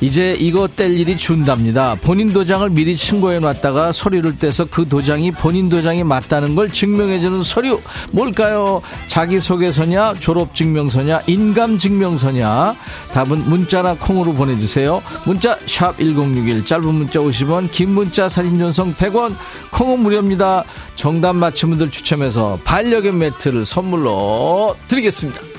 이제 0.00 0.36
이거 0.38 0.68
뗄 0.68 0.96
일이 0.96 1.16
준답니다. 1.16 1.96
본인 2.02 2.32
도장을 2.32 2.68
미리 2.70 2.94
신고해 2.94 3.38
놨다가 3.38 3.92
서류를 3.92 4.38
떼서 4.38 4.66
그 4.70 4.86
도장이 4.86 5.32
본인 5.32 5.68
도장이 5.68 6.04
맞다는 6.04 6.54
걸 6.54 6.70
증명해주는 6.70 7.42
서류 7.42 7.80
뭘까요? 8.10 8.80
자기소개서냐 9.06 10.14
졸업증명서냐 10.20 11.22
인감증명서냐 11.26 12.76
답은 13.12 13.48
문자나 13.48 13.94
콩으로 13.94 14.34
보내주세요. 14.34 15.02
문자 15.24 15.56
샵1061 15.60 16.66
짧은 16.66 16.84
문자 16.94 17.20
50원 17.20 17.70
긴 17.70 17.90
문자 17.90 18.28
사진 18.28 18.58
전송 18.58 18.94
100원 18.94 19.34
콩은 19.70 20.00
무료입니다. 20.00 20.64
정답 20.94 21.36
맞힌 21.36 21.70
분들 21.70 21.90
추첨해서 21.90 22.58
반려견 22.64 23.18
매트를 23.18 23.64
선물로 23.64 24.76
드리겠습니다. 24.88 25.55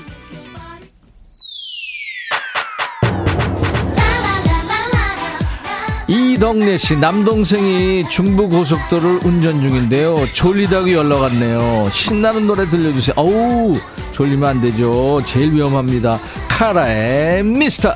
이덕래 6.38 6.78
씨 6.78 6.96
남동생이 6.96 8.08
중부고속도로를 8.08 9.26
운전 9.26 9.60
중인데요. 9.60 10.24
졸리다고 10.32 10.92
연락 10.92 11.22
왔네요. 11.22 11.90
신나는 11.92 12.46
노래 12.46 12.64
들려주세요. 12.70 13.14
어우 13.16 13.76
졸리면 14.12 14.48
안 14.48 14.60
되죠. 14.60 15.20
제일 15.24 15.52
위험합니다. 15.52 16.20
카라의 16.48 17.42
미스터. 17.42 17.92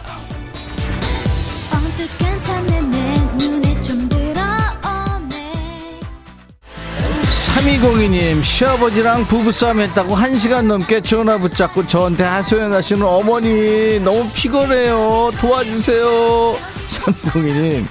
3202님 7.52 8.42
시아버지랑 8.42 9.26
부부싸움 9.26 9.80
했다고 9.80 10.16
1시간 10.16 10.66
넘게 10.66 11.02
전화 11.02 11.36
붙잡고 11.36 11.86
저한테 11.86 12.24
하소연하시는 12.24 13.02
어머니 13.04 14.00
너무 14.00 14.28
피곤해요 14.32 15.30
도와주세요 15.38 16.56
3302님, 16.88 17.84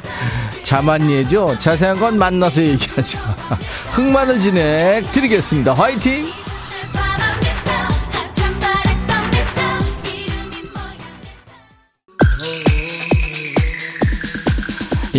자만예죠? 0.64 1.57
자세한 1.57 1.99
건 1.99 2.20
만나서 2.20 2.62
얘기하죠. 2.62 3.18
흑마늘 3.93 4.39
진행 4.39 5.03
드리겠습니다. 5.12 5.74
화이팅! 5.74 6.28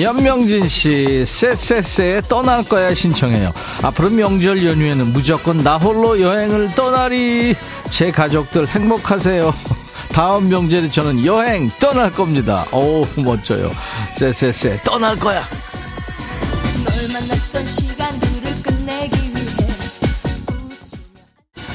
연명진 0.02 0.68
씨, 0.68 1.24
쎄쎄쎄 1.24 2.22
떠날 2.28 2.64
거야 2.64 2.92
신청해요. 2.92 3.52
앞으로 3.82 4.10
명절 4.10 4.66
연휴에는 4.66 5.12
무조건 5.12 5.58
나 5.58 5.76
홀로 5.76 6.20
여행을 6.20 6.72
떠나리. 6.72 7.54
제 7.88 8.10
가족들 8.10 8.66
행복하세요. 8.66 9.54
다음 10.12 10.48
명절에 10.48 10.90
저는 10.90 11.24
여행 11.24 11.70
떠날 11.78 12.10
겁니다. 12.10 12.66
오, 12.72 13.06
멋져요. 13.16 13.70
쎄쎄쎄 14.10 14.80
떠날 14.82 15.16
거야. 15.16 15.42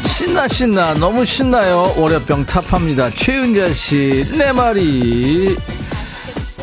신나 0.06 0.48
신나 0.48 0.94
너무 0.96 1.26
신나요. 1.26 1.94
월요병 1.96 2.46
탑합니다. 2.46 3.10
최윤자 3.12 3.74
씨, 3.74 4.26
내 4.38 4.52
말이 4.52 5.56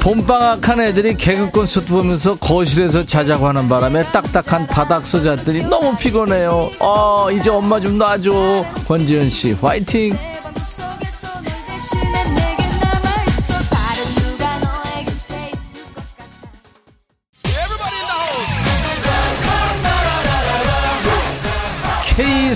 봄방학한 0.05 0.81
애들이 0.81 1.17
개그 1.17 1.51
콘서트 1.51 1.87
보면서 1.87 2.37
거실에서 2.37 3.07
자자고 3.07 3.49
하는 3.49 3.67
바람에 3.71 4.03
딱딱한 4.03 4.67
바닥 4.67 5.07
서 5.07 5.23
잤더니 5.23 5.63
너무 5.63 5.97
피곤해요. 5.97 6.73
어, 6.79 7.31
이제 7.31 7.49
엄마 7.49 7.81
좀 7.81 7.97
놔줘. 7.97 8.67
권지현 8.87 9.31
씨, 9.31 9.53
화이팅! 9.53 10.34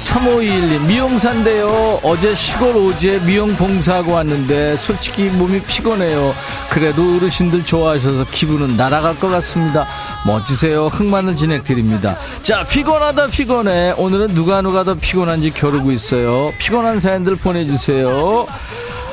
K3521님, 0.08 0.86
미용사인데요. 0.86 2.00
어제 2.02 2.34
시골 2.34 2.76
오지에 2.76 3.18
미용 3.20 3.54
봉사하고 3.56 4.12
왔는데, 4.12 4.76
솔직히 4.78 5.24
몸이 5.24 5.60
피곤해요. 5.62 6.34
그래도 6.70 7.16
어르신들 7.16 7.64
좋아하셔서 7.64 8.24
기분은 8.30 8.76
날아갈 8.76 9.18
것 9.18 9.28
같습니다. 9.28 9.86
멋지세요. 10.24 10.86
흑마늘 10.86 11.36
진행 11.36 11.62
드립니다. 11.62 12.16
자, 12.42 12.64
피곤하다, 12.64 13.28
피곤해. 13.28 13.92
오늘은 13.96 14.28
누가 14.28 14.62
누가 14.62 14.82
더 14.82 14.94
피곤한지 14.94 15.50
겨루고 15.52 15.92
있어요. 15.92 16.52
피곤한 16.58 17.00
사연들 17.00 17.36
보내주세요. 17.36 18.46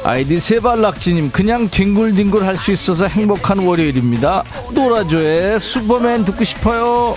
아이디 0.03 0.39
세발락지님, 0.39 1.31
그냥 1.31 1.67
뒹굴뒹굴 1.69 2.45
할 2.45 2.57
수 2.57 2.71
있어서 2.71 3.07
행복한 3.07 3.59
월요일입니다. 3.59 4.43
놀아줘의 4.71 5.59
슈퍼맨 5.59 6.25
듣고 6.25 6.43
싶어요. 6.43 7.15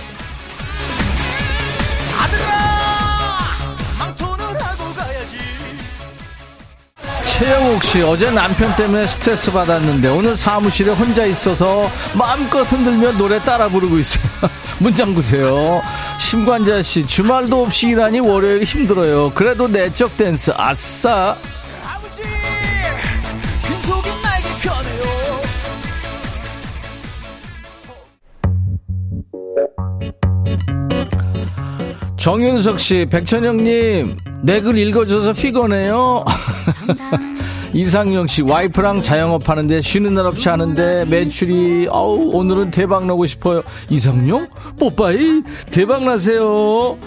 최영욱 7.39 7.81
씨, 7.85 8.01
어제 8.01 8.29
남편 8.29 8.75
때문에 8.75 9.07
스트레스 9.07 9.49
받았는데 9.49 10.09
오늘 10.09 10.35
사무실에 10.35 10.91
혼자 10.91 11.23
있어서 11.23 11.89
마음껏 12.13 12.63
흔들며 12.63 13.13
노래 13.13 13.41
따라 13.41 13.69
부르고 13.69 13.97
있어요. 13.97 14.21
문장 14.77 15.13
보세요. 15.13 15.81
심관자 16.19 16.81
씨, 16.81 17.07
주말도 17.07 17.63
없이 17.63 17.87
일하니 17.87 18.19
월요일 18.19 18.63
힘들어요. 18.63 19.31
그래도 19.33 19.69
내적 19.69 20.17
댄스, 20.17 20.51
아싸. 20.53 21.37
정윤석 32.17 32.81
씨, 32.81 33.07
백천영님, 33.09 34.17
내 34.41 34.61
글 34.61 34.77
읽어줘서 34.77 35.33
피곤해요. 35.33 36.23
이상영 37.73 38.25
씨, 38.27 38.41
와이프랑 38.41 39.01
자영업 39.01 39.47
하는데 39.47 39.81
쉬는 39.81 40.15
날 40.15 40.25
없이 40.25 40.49
하는데 40.49 41.05
매출이, 41.05 41.87
아우, 41.91 42.31
오늘은 42.33 42.71
대박 42.71 43.05
나고 43.05 43.27
싶어요. 43.27 43.61
이상용? 43.91 44.47
뽀빠이? 44.79 45.43
대박 45.69 46.03
나세요. 46.03 46.97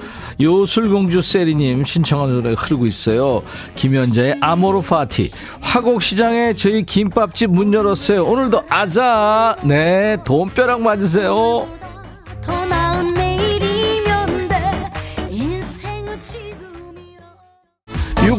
요술공주 0.41 1.21
세리님 1.21 1.85
신청한 1.85 2.31
노래 2.31 2.55
흐르고 2.55 2.87
있어요. 2.87 3.43
김현자의 3.75 4.37
아모르 4.41 4.81
파티. 4.83 5.31
화곡시장에 5.61 6.55
저희 6.55 6.85
김밥집 6.85 7.51
문 7.51 7.73
열었어요. 7.75 8.25
오늘도 8.25 8.63
아자. 8.69 9.57
네, 9.65 10.17
돈벼락 10.25 10.81
맞으세요. 10.81 11.67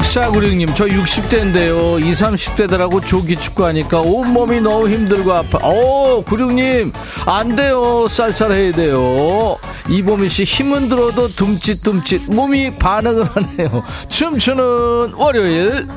6496님, 0.04 0.76
저 0.76 0.86
60대인데요. 0.86 2.06
20, 2.06 2.26
30대들하고 2.26 3.06
조기 3.06 3.36
축구하니까 3.36 4.02
온몸이 4.02 4.60
너무 4.62 4.90
힘들고 4.90 5.32
아파. 5.32 5.60
어, 5.62 6.24
96님, 6.24 6.92
안 7.26 7.56
돼요. 7.56 8.08
쌀쌀해야 8.10 8.74
돼요. 8.74 9.58
이보미 9.90 10.30
씨, 10.30 10.44
힘은 10.44 10.90
들어도 10.90 11.28
둠칫둠칫 11.30 12.34
몸이 12.34 12.78
반응을 12.78 13.26
하네요. 13.26 13.84
춤추는 14.10 15.14
월요일. 15.14 15.88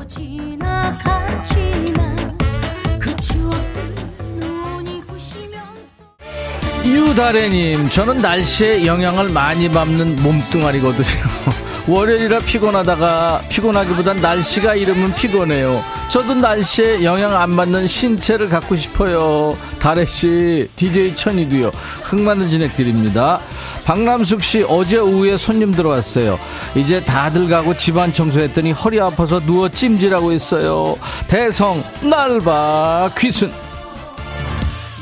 유다래님, 6.85 7.89
저는 7.89 8.17
날씨에 8.17 8.85
영향을 8.85 9.29
많이 9.29 9.69
받는 9.69 10.15
몸뚱아리거든요. 10.23 11.66
월요일이라 11.87 12.39
피곤하다가 12.39 13.43
피곤하기보단 13.47 14.21
날씨가 14.21 14.75
이러면 14.75 15.13
피곤해요. 15.15 15.81
저도 16.09 16.35
날씨에 16.35 17.03
영향 17.03 17.33
안 17.33 17.55
받는 17.55 17.87
신체를 17.87 18.49
갖고 18.49 18.75
싶어요. 18.75 19.57
다래씨, 19.79 20.69
DJ 20.75 21.15
천이도요. 21.15 21.71
흑마늘 22.03 22.49
진행 22.49 22.73
드립니다. 22.73 23.39
박남숙 23.85 24.43
씨, 24.43 24.65
어제 24.67 24.97
오후에 24.97 25.37
손님 25.37 25.71
들어왔어요. 25.71 26.37
이제 26.75 26.99
다들 26.99 27.47
가고 27.47 27.75
집안 27.77 28.13
청소했더니 28.13 28.73
허리 28.73 28.99
아파서 28.99 29.39
누워 29.39 29.69
찜질하고 29.69 30.33
있어요. 30.33 30.97
대성, 31.27 31.81
날봐, 32.01 33.11
귀순. 33.17 33.49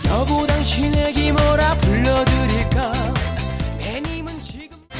여보 0.07 0.45
당신에게 0.45 1.31
뭐라 1.31 1.75
지금 1.81 2.34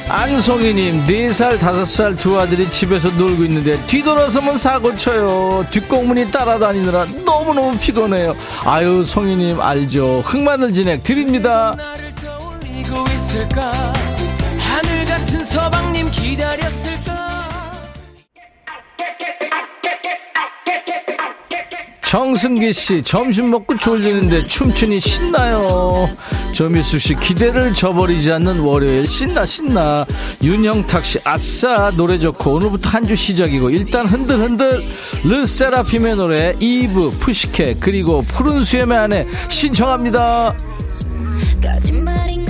안송이님, 0.08 1.04
4살, 1.04 1.58
5살 1.58 2.16
두 2.16 2.38
아들이 2.38 2.70
집에서 2.70 3.08
놀고 3.10 3.42
있는데 3.44 3.76
뒤돌아서면 3.86 4.56
사고 4.56 4.96
쳐요. 4.96 5.66
뒷공문이 5.70 6.30
따라다니느라 6.30 7.06
너무너무 7.24 7.76
피곤해요. 7.78 8.36
아유, 8.64 9.04
송이님, 9.04 9.60
알죠. 9.60 10.22
흑마늘 10.24 10.72
진행 10.72 11.02
드립니다. 11.02 11.74
하늘 14.58 15.04
같은 15.04 15.44
서방님 15.44 16.10
기다렸을까 16.10 17.25
정승기 22.08 22.72
씨, 22.72 23.02
점심 23.02 23.50
먹고 23.50 23.76
졸리는데 23.76 24.42
춤추니 24.42 25.00
신나요. 25.00 26.08
조미수 26.52 27.00
씨, 27.00 27.16
기대를 27.16 27.74
저버리지 27.74 28.30
않는 28.30 28.60
월요일 28.60 29.08
신나 29.08 29.44
신나. 29.44 30.06
윤영탁 30.40 31.04
씨, 31.04 31.18
아싸 31.24 31.90
노래 31.96 32.16
좋고 32.16 32.52
오늘부터 32.54 32.90
한 32.90 33.06
주 33.06 33.16
시작이고 33.16 33.70
일단 33.70 34.08
흔들 34.08 34.38
흔들. 34.38 34.84
르세라핌의 35.24 36.14
노래 36.16 36.54
이브 36.60 37.10
푸시케 37.20 37.74
그리고 37.80 38.22
푸른 38.22 38.62
수염의 38.62 38.96
안에 38.96 39.26
신청합니다. 39.48 40.56
거짓말인 41.60 42.45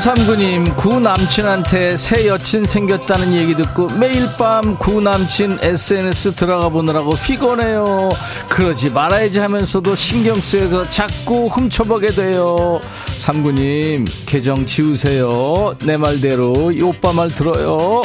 1539님, 0.00 0.76
구 0.76 0.98
남친한테 0.98 1.96
새 1.98 2.26
여친 2.26 2.64
생겼다는 2.64 3.34
얘기 3.34 3.54
듣고 3.54 3.88
매일 3.90 4.26
밤 4.38 4.78
구 4.78 5.00
남친 5.00 5.58
SNS 5.60 6.36
들어가 6.36 6.70
보느라고 6.70 7.10
피곤해요. 7.16 8.08
그러지 8.48 8.88
말아야지 8.90 9.38
하면서도 9.40 9.94
신경 9.96 10.40
쓰여서 10.40 10.88
자꾸 10.88 11.48
훔쳐보게 11.48 12.08
돼요. 12.08 12.80
39님, 13.18 14.06
계정 14.26 14.64
지우세요. 14.64 15.74
내 15.84 15.98
말대로 15.98 16.72
이 16.72 16.80
오빠 16.80 17.12
말 17.12 17.28
들어요. 17.28 18.00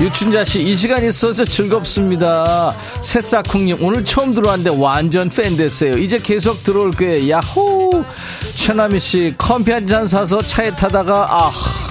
유춘자 0.00 0.44
씨, 0.46 0.62
이 0.62 0.74
시간 0.74 1.06
있어서 1.06 1.44
즐겁습니다. 1.44 2.74
새싹쿵님, 3.02 3.78
오늘 3.82 4.04
처음 4.04 4.32
들어왔는데 4.34 4.80
완전 4.80 5.28
팬 5.28 5.56
됐어요. 5.58 5.98
이제 5.98 6.18
계속 6.18 6.64
들어올 6.64 6.90
거예요. 6.92 7.28
야호! 7.36 8.04
최남희 8.54 9.00
씨, 9.00 9.34
커피 9.36 9.70
한 9.72 9.86
잔 9.86 10.08
사서 10.08 10.40
차에 10.40 10.70
타다가, 10.70 11.26
아, 11.30 11.50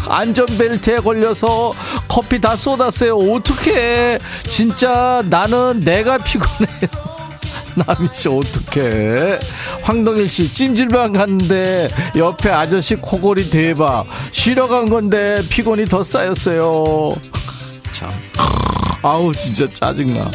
안전벨트에 0.10 0.98
걸려서 0.98 1.74
커피 2.08 2.42
다 2.42 2.56
쏟았어요. 2.56 3.16
어떡해. 3.18 4.20
진짜 4.48 5.22
나는 5.30 5.82
내가 5.84 6.18
피곤해요. 6.18 6.90
남희 7.76 8.10
씨, 8.14 8.28
어떡해. 8.30 9.40
황동일 9.84 10.28
씨, 10.30 10.52
찜질방 10.52 11.14
갔는데 11.14 11.90
옆에 12.16 12.50
아저씨 12.50 12.96
코골이 12.96 13.50
대박. 13.50 14.06
쉬러 14.32 14.68
간 14.68 14.90
건데 14.90 15.42
피곤이 15.50 15.86
더 15.86 16.04
쌓였어요. 16.04 17.16
참. 17.92 18.10
아우, 19.02 19.34
진짜 19.36 19.68
짜증나. 19.72 20.30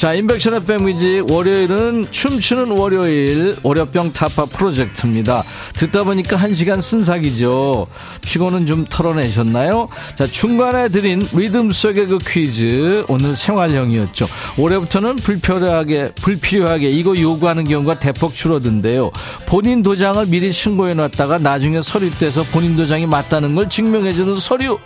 자, 0.00 0.14
인백션의 0.14 0.64
백뮤직 0.64 1.30
월요일은 1.30 2.06
춤추는 2.10 2.70
월요일 2.70 3.54
월요병 3.62 4.14
타파 4.14 4.46
프로젝트입니다. 4.46 5.44
듣다 5.74 6.04
보니까 6.04 6.36
한 6.36 6.54
시간 6.54 6.80
순삭이죠. 6.80 7.86
피곤은 8.22 8.64
좀 8.64 8.86
털어내셨나요? 8.88 9.90
자, 10.14 10.26
중간에 10.26 10.88
드린 10.88 11.20
리듬 11.34 11.70
속의 11.70 12.06
그 12.06 12.16
퀴즈 12.16 13.04
오늘 13.08 13.36
생활형이었죠. 13.36 14.26
올해부터는 14.56 15.16
불필요하게 15.16 16.12
불필요하게 16.14 16.88
이거 16.88 17.14
요구하는 17.20 17.64
경우가 17.64 17.98
대폭 17.98 18.32
줄어든대요. 18.32 19.10
본인 19.44 19.82
도장을 19.82 20.24
미리 20.28 20.50
신고해 20.50 20.94
놨다가 20.94 21.36
나중에 21.36 21.82
서류 21.82 22.10
떼서 22.10 22.44
본인 22.44 22.74
도장이 22.74 23.04
맞다는 23.04 23.54
걸 23.54 23.68
증명해주는 23.68 24.36
서류 24.36 24.78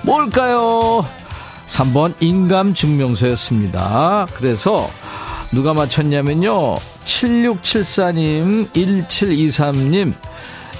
뭘까요? 0.00 1.04
3번 1.66 2.14
인감증명서였습니다. 2.20 4.26
그래서 4.34 4.88
누가 5.52 5.74
맞췄냐면요. 5.74 6.76
7674님, 7.04 8.70
1723님, 8.70 10.14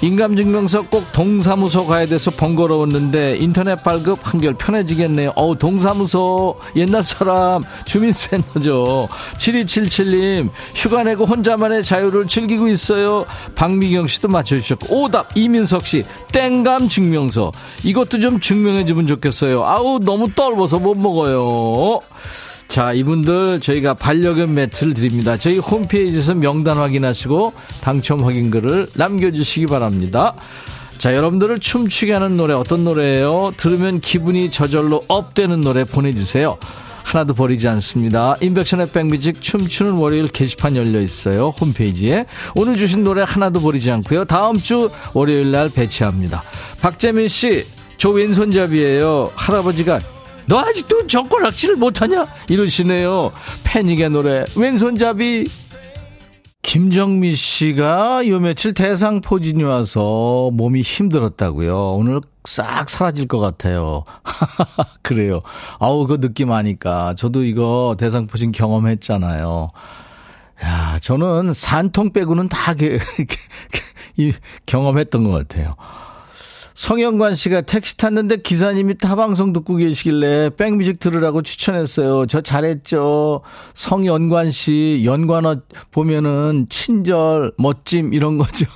인감증명서 0.03 0.83
꼭 0.91 1.13
동사무소 1.13 1.87
가야 1.87 2.07
돼서 2.07 2.33
번거로웠는데 2.33 3.37
인터넷 3.37 3.77
발급 3.85 4.19
한결 4.23 4.53
편해지겠네요. 4.55 5.33
어우, 5.37 5.57
동사무소 5.57 6.59
옛날 6.75 7.05
사람 7.05 7.63
주민센터죠. 7.87 9.09
7277님, 9.39 10.51
휴가 10.75 11.05
내고 11.05 11.25
혼자만의 11.25 11.85
자유를 11.85 12.27
즐기고 12.27 12.67
있어요. 12.69 13.27
박미경 13.55 14.09
씨도 14.09 14.27
맞춰주셨고, 14.27 15.03
오답, 15.03 15.37
이민석 15.37 15.87
씨, 15.87 16.05
땡감 16.33 16.89
증명서. 16.89 17.53
이것도 17.85 18.19
좀 18.19 18.41
증명해주면 18.41 19.07
좋겠어요. 19.07 19.65
아우, 19.65 20.01
너무 20.01 20.29
떨어서 20.35 20.81
못 20.81 20.97
먹어요. 20.97 22.01
자, 22.73 22.95
이분들 22.95 23.61
저희가 23.61 23.93
반려견 23.93 24.55
매트를 24.55 24.95
드립니다. 24.95 25.37
저희 25.37 25.59
홈페이지에서 25.59 26.35
명단 26.35 26.79
확인하시고 26.79 27.53
당첨 27.83 28.25
확인글을 28.25 28.87
남겨주시기 28.95 29.67
바랍니다. 29.67 30.33
자, 30.97 31.15
여러분들을 31.15 31.59
춤추게 31.59 32.15
하는 32.15 32.39
노래 32.39 32.55
어떤 32.55 32.83
노래예요? 32.85 33.53
들으면 33.59 34.01
기분이 34.01 34.51
저절로 34.51 35.05
업되는 35.07 35.61
노래 35.61 35.85
보내주세요. 35.85 36.57
하나도 37.05 37.35
버리지 37.35 37.69
않습니다. 37.69 38.37
인백션의 38.41 38.89
백뮤직 38.91 39.43
춤추는 39.43 39.93
월요일 39.93 40.29
게시판 40.29 40.75
열려 40.75 41.03
있어요. 41.03 41.53
홈페이지에. 41.61 42.25
오늘 42.55 42.79
주신 42.79 43.05
노래 43.05 43.23
하나도 43.23 43.61
버리지 43.61 43.91
않고요. 43.91 44.25
다음 44.25 44.59
주 44.59 44.91
월요일 45.13 45.51
날 45.51 45.69
배치합니다. 45.69 46.43
박재민 46.81 47.29
씨, 47.29 47.67
저 47.99 48.09
왼손잡이에요. 48.09 49.31
할아버지가 49.35 50.01
너 50.47 50.59
아직도 50.59 51.07
젓가락질을 51.07 51.77
못하냐? 51.77 52.27
이러시네요. 52.49 53.31
패닉의 53.65 54.11
노래 54.11 54.45
왼손잡이 54.57 55.47
김정미 56.63 57.35
씨가 57.35 58.27
요 58.29 58.39
며칠 58.39 58.73
대상 58.73 59.21
포진이 59.21 59.63
와서 59.65 60.51
몸이 60.53 60.83
힘들었다고요. 60.83 61.93
오늘 61.95 62.21
싹 62.45 62.89
사라질 62.89 63.27
것 63.27 63.41
같아요. 63.41 64.05
그래요. 65.03 65.41
아우 65.79 66.07
그 66.07 66.21
느낌 66.21 66.53
아니까 66.53 67.15
저도 67.15 67.45
이거 67.45 67.97
대상 67.99 68.27
포진 68.27 68.53
경험했잖아요. 68.53 69.71
야, 70.65 70.99
저는 71.01 71.53
산통 71.55 72.13
빼고는 72.13 72.49
다 72.49 72.75
게, 72.75 73.01
이, 74.17 74.33
경험했던 74.67 75.25
것 75.25 75.31
같아요. 75.31 75.75
성영관 76.83 77.37
씨가 77.37 77.61
택시 77.61 77.97
탔는데 77.97 78.39
기사님이 78.39 78.99
타방송 78.99 79.53
듣고 79.53 79.77
계시길래 79.77 80.51
백뮤직 80.57 80.99
들으라고 80.99 81.43
추천했어요. 81.43 82.27
저 82.27 82.41
잘했죠. 82.41 83.43
성연관 83.73 84.51
씨, 84.51 85.03
연관어 85.05 85.59
보면은 85.93 86.67
친절, 86.69 87.53
멋짐 87.57 88.13
이런 88.13 88.37
거죠. 88.37 88.67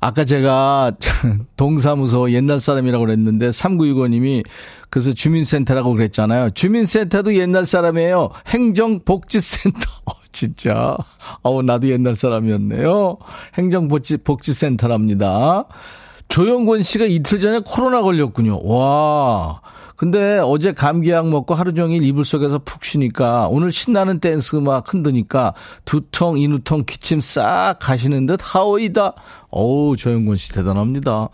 아까 0.00 0.24
제가 0.24 0.92
동사무소 1.58 2.30
옛날 2.30 2.58
사람이라고 2.58 3.04
그랬는데 3.04 3.50
3965님이 3.50 4.42
그래서 4.88 5.12
주민센터라고 5.12 5.92
그랬잖아요. 5.92 6.52
주민센터도 6.52 7.34
옛날 7.34 7.66
사람이에요. 7.66 8.30
행정복지센터. 8.46 9.90
어, 10.06 10.12
진짜. 10.32 10.96
어우, 11.42 11.60
나도 11.60 11.90
옛날 11.90 12.14
사람이었네요. 12.14 13.14
행정복지센터랍니다. 13.58 15.66
조영권 16.28 16.82
씨가 16.82 17.04
이틀 17.04 17.38
전에 17.38 17.60
코로나 17.64 18.02
걸렸군요. 18.02 18.60
와. 18.64 19.60
근데 19.96 20.40
어제 20.42 20.72
감기약 20.72 21.28
먹고 21.28 21.54
하루 21.54 21.72
종일 21.72 22.02
이불 22.02 22.24
속에서 22.24 22.58
푹 22.58 22.84
쉬니까 22.84 23.46
오늘 23.48 23.70
신나는 23.70 24.18
댄스 24.18 24.56
음악 24.56 24.92
흔드니까 24.92 25.54
두통, 25.84 26.38
인후통, 26.38 26.84
기침 26.86 27.20
싹 27.20 27.76
가시는 27.78 28.26
듯 28.26 28.40
하오이다. 28.42 29.14
어우, 29.50 29.96
조영권 29.96 30.36
씨 30.36 30.52
대단합니다. 30.52 31.28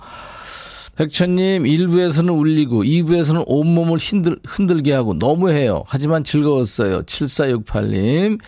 백천님, 0.97 1.62
1부에서는 1.62 2.38
울리고 2.38 2.84
2부에서는 2.84 3.45
온몸을 3.47 3.99
흔들, 3.99 4.38
흔들게 4.47 4.93
하고 4.93 5.14
너무해요. 5.14 5.84
하지만 5.86 6.24
즐거웠어요. 6.24 7.05
7468님. 7.05 8.38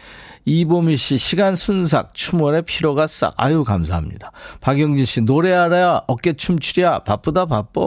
이보미 0.45 0.97
씨, 0.97 1.19
시간 1.19 1.55
순삭, 1.55 2.15
춤월에 2.15 2.63
피로가 2.63 3.07
싹. 3.07 3.35
아유, 3.37 3.63
감사합니다. 3.65 4.33
박영진 4.61 5.05
씨, 5.05 5.21
노래하랴, 5.21 6.05
어깨춤 6.09 6.59
추랴, 6.59 7.01
바쁘다, 7.05 7.47
바빠. 7.47 7.81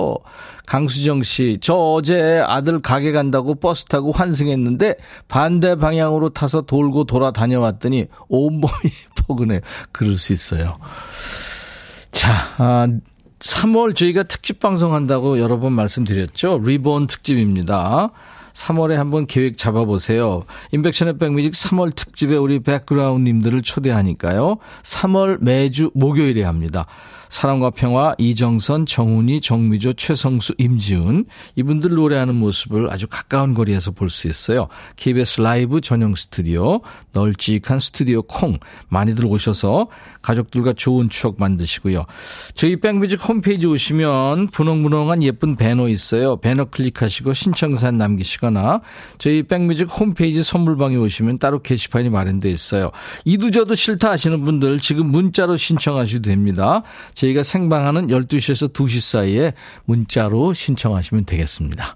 강수정 0.65 1.23
씨, 1.23 1.57
저 1.61 1.75
어제 1.75 2.41
아들 2.45 2.81
가게 2.81 3.11
간다고 3.11 3.55
버스 3.55 3.85
타고 3.85 4.11
환승했는데 4.11 4.95
반대 5.27 5.75
방향으로 5.75 6.29
타서 6.29 6.61
돌고 6.61 7.03
돌아 7.03 7.31
다녀왔더니 7.31 8.07
온몸이 8.29 8.73
포근해요. 9.27 9.59
그럴 9.91 10.17
수 10.17 10.33
있어요. 10.33 10.77
자, 12.11 12.33
아, 12.57 12.87
3월 13.39 13.95
저희가 13.95 14.23
특집 14.23 14.59
방송한다고 14.59 15.39
여러 15.39 15.59
번 15.59 15.73
말씀드렸죠. 15.73 16.61
리본 16.63 17.07
특집입니다. 17.07 18.11
3월에 18.55 18.93
한번 18.93 19.27
계획 19.27 19.57
잡아보세요. 19.57 20.43
인백션의 20.71 21.17
백뮤직 21.17 21.51
3월 21.51 21.93
특집에 21.93 22.35
우리 22.37 22.59
백그라운드님들을 22.59 23.61
초대하니까요. 23.61 24.57
3월 24.83 25.37
매주 25.41 25.91
목요일에 25.93 26.43
합니다. 26.43 26.85
사랑과 27.29 27.69
평화, 27.69 28.15
이정선, 28.17 28.85
정훈이, 28.85 29.41
정미조, 29.41 29.93
최성수, 29.93 30.55
임지훈 30.57 31.25
이분들 31.55 31.91
노래하는 31.91 32.35
모습을 32.35 32.91
아주 32.91 33.07
가까운 33.07 33.53
거리에서 33.53 33.91
볼 33.91 34.09
수 34.09 34.27
있어요. 34.27 34.67
KBS 34.95 35.41
라이브 35.41 35.81
전용 35.81 36.15
스튜디오, 36.15 36.81
널찍한 37.11 37.79
스튜디오 37.79 38.21
콩 38.21 38.57
많이들 38.87 39.25
오셔서 39.25 39.87
가족들과 40.21 40.73
좋은 40.73 41.09
추억 41.09 41.35
만드시고요. 41.39 42.05
저희 42.53 42.77
백뮤직 42.77 43.27
홈페이지 43.27 43.65
오시면 43.65 44.47
분홍분홍한 44.47 45.23
예쁜 45.23 45.55
배너 45.55 45.89
있어요. 45.89 46.37
배너 46.37 46.65
클릭하시고 46.65 47.33
신청사연 47.33 47.97
남기시거나 47.97 48.81
저희 49.17 49.43
백뮤직 49.43 49.87
홈페이지 49.89 50.43
선물방에 50.43 50.95
오시면 50.95 51.39
따로 51.39 51.61
게시판이 51.61 52.09
마련돼 52.09 52.49
있어요. 52.49 52.91
이두저도 53.25 53.75
싫다 53.75 54.11
하시는 54.11 54.43
분들 54.43 54.79
지금 54.79 55.07
문자로 55.07 55.57
신청하셔도 55.57 56.23
됩니다. 56.29 56.83
저희가 57.15 57.41
생방하는 57.43 58.07
12시에서 58.07 58.71
2시 58.71 58.99
사이에 58.99 59.53
문자로 59.85 60.53
신청하시면 60.53 61.25
되겠습니다. 61.25 61.95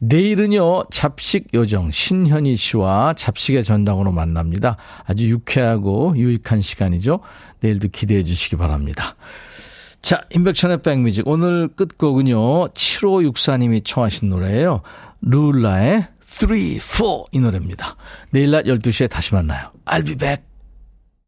내일은요, 0.00 0.84
잡식 0.90 1.54
요정 1.54 1.90
신현희 1.90 2.56
씨와 2.56 3.14
잡식의 3.14 3.62
전당으로 3.64 4.12
만납니다. 4.12 4.76
아주 5.04 5.28
유쾌하고 5.28 6.14
유익한 6.16 6.60
시간이죠. 6.60 7.20
내일도 7.60 7.88
기대해 7.88 8.24
주시기 8.24 8.56
바랍니다. 8.56 9.16
자, 10.02 10.22
인백천의 10.30 10.82
백뮤직. 10.82 11.26
오늘 11.26 11.68
끝곡은요, 11.68 12.68
7564님이 12.68 13.82
청하신 13.84 14.28
노래예요. 14.28 14.82
룰라의 15.22 16.08
3, 16.26 16.48
4 16.78 17.04
이 17.32 17.40
노래입니다. 17.40 17.96
내일 18.30 18.50
낮 18.50 18.64
12시에 18.64 19.08
다시 19.08 19.32
만나요. 19.32 19.70
I'll 19.86 20.04
be 20.04 20.16
back. 20.16 20.53